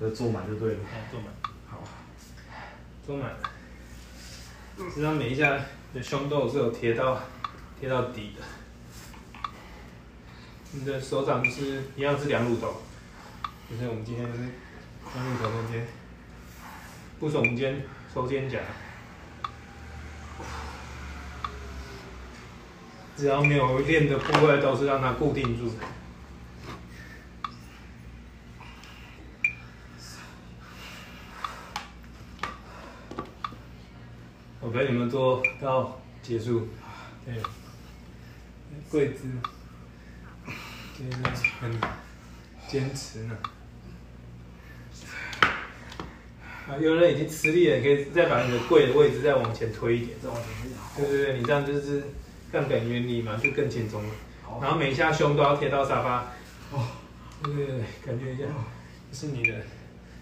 [0.01, 0.79] 就做满就对了。
[0.95, 1.29] 哎坐满，
[1.69, 1.83] 好，
[3.05, 3.33] 坐满，
[4.89, 5.61] 实际上每一下
[5.93, 7.19] 你的胸都是有贴到
[7.81, 8.43] 贴到底的。
[10.73, 12.83] 你的手掌是一样是两乳头，
[13.69, 14.39] 就是我们今天是
[15.15, 15.85] 两乳头中间，
[17.19, 17.85] 不手我们肩
[18.15, 18.59] 收肩胛，
[23.17, 25.75] 只要没有练的部位都是让它固定住。
[34.63, 36.69] 我陪你们做到结束，
[37.25, 37.35] 对，
[38.91, 39.25] 跪姿，
[40.95, 41.23] 今天
[41.59, 41.73] 很
[42.69, 43.39] 坚持呢。
[46.69, 50.19] 啊，有人已经吃力了，你可以再把你的跪的位置再往前推一点。
[50.23, 52.05] 再往前面对对对，你这样就是
[52.53, 54.11] 杠杆原理嘛，就更轻松了。
[54.61, 56.19] 然后每一下胸都要贴到沙发。
[56.71, 56.87] 哦，
[57.43, 58.45] 对对对，感觉一下，
[59.11, 59.55] 这是你的，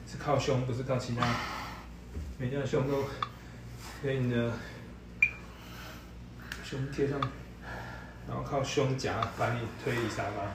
[0.06, 1.26] 是靠胸，不是靠其他。
[2.38, 3.02] 每一下胸都
[4.00, 4.52] 给你的
[6.62, 7.20] 胸贴上，
[8.28, 10.54] 然后靠胸夹把你推离沙发。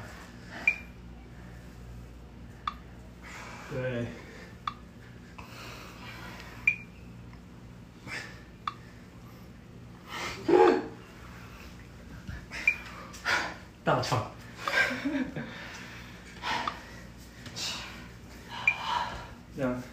[3.69, 4.05] 对。
[13.83, 14.31] 大床。
[19.55, 19.83] 这样，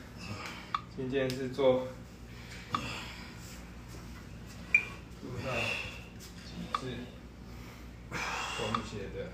[0.96, 1.88] 今天是做
[5.20, 5.56] 做到
[6.48, 6.94] 极致
[8.56, 9.26] 充血的。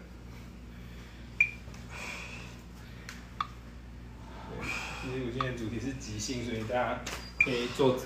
[5.02, 7.00] 其实我今天的主题是即兴，所以大家
[7.44, 7.96] 可以做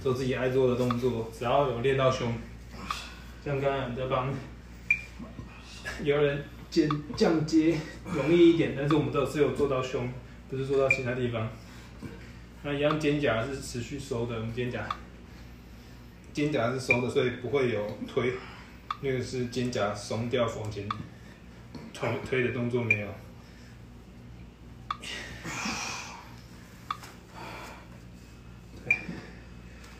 [0.00, 2.32] 做自己爱做的动作，只要有练到胸。
[3.44, 4.32] 像刚刚在帮
[6.02, 10.12] 有人减降阶容易一点，但是我们都是有做到胸，
[10.48, 11.48] 不是做到其他地方。
[12.62, 14.80] 那一样肩胛是持续收的，我们肩胛
[16.36, 18.34] 肩胛是松的，所以不会有推，
[19.00, 20.86] 那个是肩胛松掉往前
[21.94, 23.08] 推推的动作没有。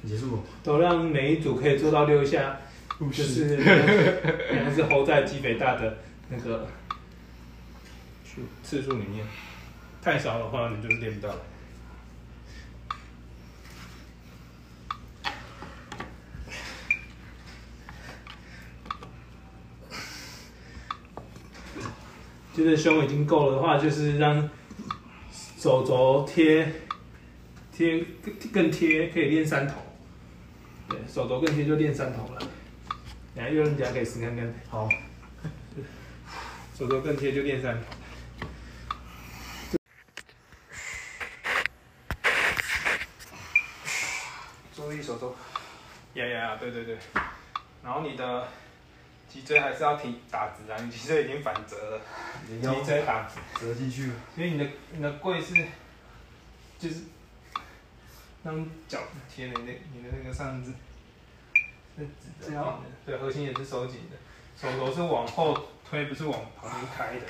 [0.07, 0.45] 结束。
[0.63, 2.61] 都让每一组可以做到六下，
[3.01, 5.97] 就是还是 hold 在肌肥大的
[6.29, 6.69] 那个
[8.23, 9.27] 数次数里面，
[10.03, 11.35] 太少的话你就是练不到。
[22.57, 24.49] 就是胸已经够了的话，就是让
[25.59, 26.67] 手肘贴
[27.71, 29.75] 贴更更贴，可以练三头。
[30.89, 32.39] 对，手肘更贴就练三头了。
[33.35, 34.55] 等下有人家可以试看看。
[34.71, 34.89] 好，
[36.75, 37.83] 手肘更贴就练三头。
[44.75, 45.37] 注意手肘，
[46.15, 46.97] 呀呀，对对对。
[47.85, 48.49] 然后你的
[49.29, 52.01] 脊椎还是要挺打直啊，你脊椎已经反折了，
[52.49, 53.41] 你要脊椎打直。
[53.61, 54.15] 折进去了。
[54.35, 55.55] 所以你的你的跪是，
[56.79, 57.05] 就是
[58.43, 60.73] 让脚贴的那你的那个上肢
[61.97, 64.17] 是直的，这样对，核心也是收紧的，
[64.57, 65.57] 手肘是往后
[65.89, 67.27] 推，不是往旁边开的。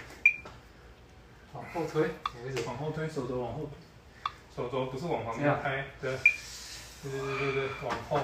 [1.53, 2.03] 往后推？
[2.66, 3.78] 往后推，手肘往后推，
[4.55, 6.12] 手肘不是往旁边开，对，
[7.03, 8.18] 对对对对对，往后，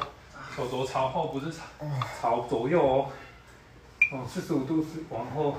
[0.54, 1.62] 手肘朝后，不是朝
[2.20, 3.10] 朝左右哦，
[4.12, 5.56] 哦，四十五度是往后。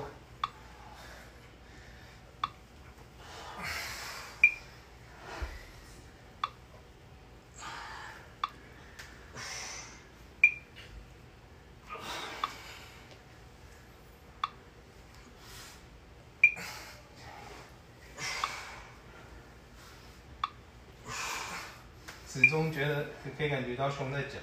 [22.28, 24.40] 始终觉得可以感觉到胸在讲。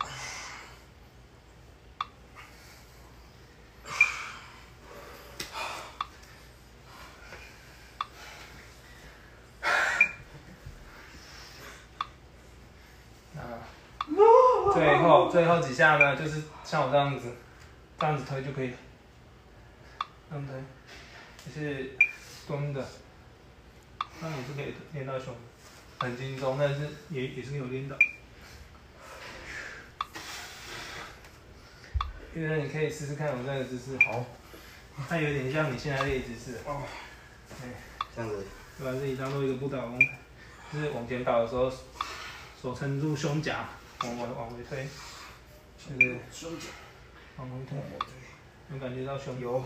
[13.36, 13.41] 啊，
[15.32, 17.32] 最后几下呢，就是像我这样子，
[17.97, 18.77] 这样子推就可以了，
[20.29, 20.61] 这样推，
[21.45, 21.97] 就是
[22.47, 22.86] 蹲的，
[24.19, 25.34] 那也是可以练到胸，
[25.99, 27.95] 很轻松，但是也也是有练到。
[32.36, 34.25] 因为你可以试试看我这个姿势，好，
[35.07, 36.82] 它有点像你现在这个姿势，哦，
[37.47, 37.69] 对。
[38.13, 38.45] 这样子，
[38.77, 39.99] 就把自己当做一个不倒翁，
[40.73, 41.71] 就是往前倒的时候，
[42.61, 43.69] 手撑住胸甲，
[44.03, 44.86] 往往往回推，
[45.89, 46.67] 就是胸甲，
[47.38, 47.77] 往回推，
[48.71, 49.65] 有感觉到胸，有，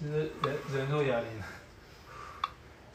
[0.00, 1.42] 就是人人肉哑铃，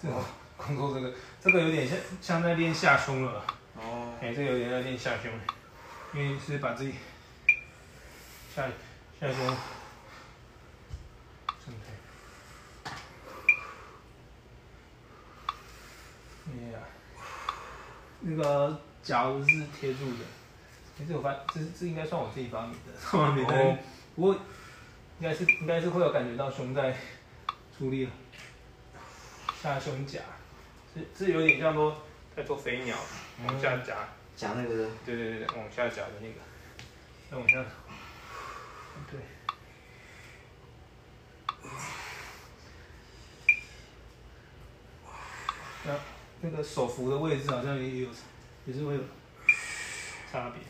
[0.01, 0.15] 这个
[0.57, 5.31] 工作这个这个有点像像在练下胸了，哦，哎、这个有点在练下胸，
[6.13, 6.95] 因为是把自己
[8.55, 8.67] 下
[9.19, 9.57] 下胸。
[11.63, 12.91] 伸开。
[16.47, 16.79] 哎呀，
[18.21, 20.25] 那个脚是贴住的，
[20.97, 23.55] 其实我发，这这应该算我自己发明的， 发明的。
[23.55, 23.77] 哦
[24.15, 24.41] 不过应
[25.21, 26.93] 该是应该是会有感觉到胸在
[27.77, 28.11] 出力了，
[29.61, 30.19] 下胸夹，
[30.93, 31.95] 是是有点像说
[32.35, 32.97] 在做飞鸟，
[33.45, 33.95] 往下夹，
[34.35, 36.35] 夹那个，对对对对，往下夹的那个，
[37.31, 37.63] 再往下，
[39.09, 39.19] 对。
[45.85, 45.95] 那
[46.41, 48.09] 那个手扶的位置好像也有，
[48.69, 49.01] 也是会有
[50.31, 50.61] 差别。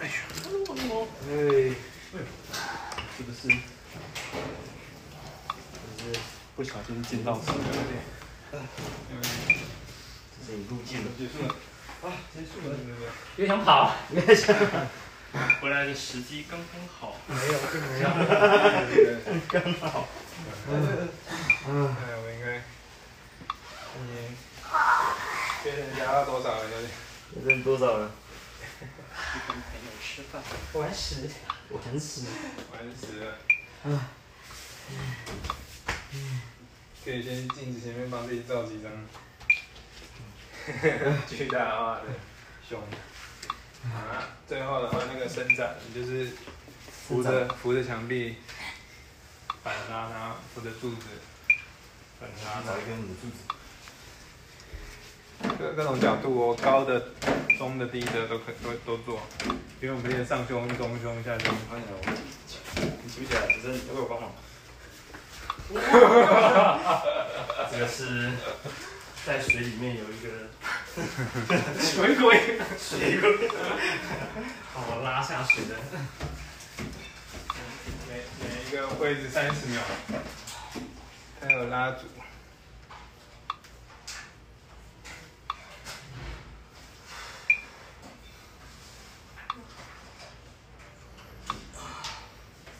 [0.00, 0.08] 哎，
[3.16, 3.48] 是不是？
[5.98, 6.20] 就是
[6.54, 7.58] 不小心进到什么？
[8.52, 8.58] 这
[10.46, 11.48] 是你路径的，结束了，
[12.02, 12.76] 啊，结束了，
[13.50, 14.26] 对不对？
[14.26, 14.80] 又想跑？
[15.60, 17.16] 回来的时机刚刚好。
[17.26, 17.52] 没有，
[17.92, 18.08] 没有。
[19.48, 20.08] 刚好，
[20.66, 20.68] 哎，
[21.66, 22.46] 我应该，
[24.06, 24.08] 你
[25.64, 26.64] 给人家到多少了？
[26.64, 26.90] 有点。
[27.46, 28.10] 扔多少了？
[29.32, 30.42] 去跟朋友吃饭，
[30.72, 31.30] 完屎！
[31.70, 32.26] 完死，
[32.72, 33.38] 完死了。
[37.04, 38.90] 可以先镜子前面帮自己照几张
[41.28, 42.02] 巨大化的
[42.68, 42.82] 胸。
[43.84, 46.32] 啊，最后的话那个伸展，你就是
[47.06, 48.36] 扶着扶着墙壁，
[49.62, 51.06] 反拉它，扶着柱子，
[52.20, 52.78] 反拉它找。
[52.78, 53.36] 一根母柱子，
[55.58, 57.08] 各各种角度哦，高的、
[57.56, 59.22] 中的、低的都可都都做，
[59.80, 61.54] 因为我们练上胸、中胸、下胸。
[61.72, 62.02] 哎呀，我
[63.02, 64.30] 你举起来，只是要给我帮忙。
[67.70, 68.32] 这个是
[69.26, 70.28] 在水里面有一个
[71.78, 72.58] 水鬼。
[72.78, 73.48] 水鬼，
[74.74, 75.76] 把我拉下水的。
[78.08, 79.80] 每每一个位置三十秒，
[81.40, 82.06] 还有拉住。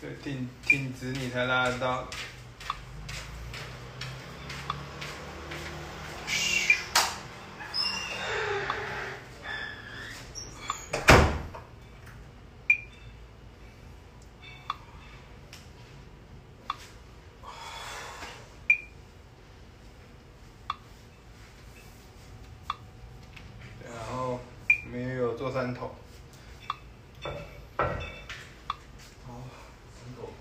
[0.01, 2.09] 对，挺挺直你才拉得到。
[23.85, 24.41] 然后
[24.85, 25.95] 我们也有做三头。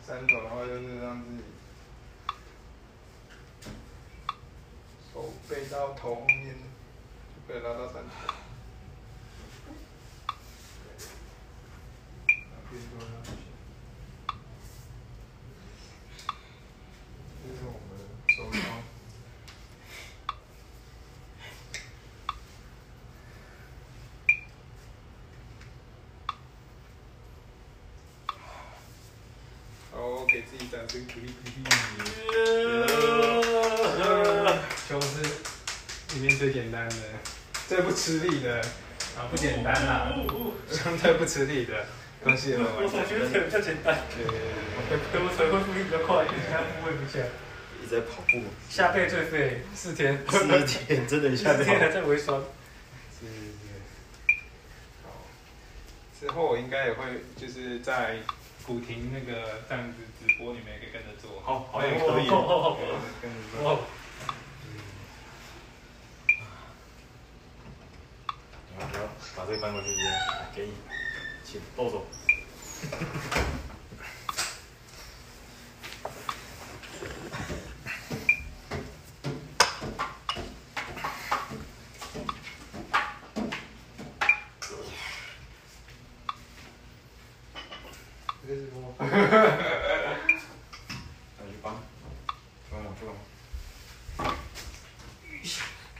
[0.01, 1.43] 三头的话就是让自己
[5.13, 6.55] 手背到头后面，
[7.35, 8.09] 就可以拉到三头。
[12.27, 12.33] 那
[12.71, 13.29] 边多拉一些
[17.43, 18.57] 这是我们的手操。
[29.97, 30.31] OK。
[30.31, 31.49] 给自己掌声鼓励鼓励。
[34.87, 35.38] 胸是
[36.19, 36.95] 里面最简单的，
[37.69, 38.59] 最不吃力的
[39.17, 40.11] 啊，不简单啦，
[40.69, 41.85] 相对不吃力的，
[42.21, 47.25] 恭喜了我总觉得腿比较简单，对对对可我腿恢复力比较快，其他部位不像。
[47.81, 52.41] 一直在跑步，下背最废，四天，四天真的下四天还面在微酸。
[53.17, 54.33] 是是。
[55.01, 55.25] 好，
[56.19, 58.17] 之后我应该也会就是在
[58.67, 59.93] 古亭那个这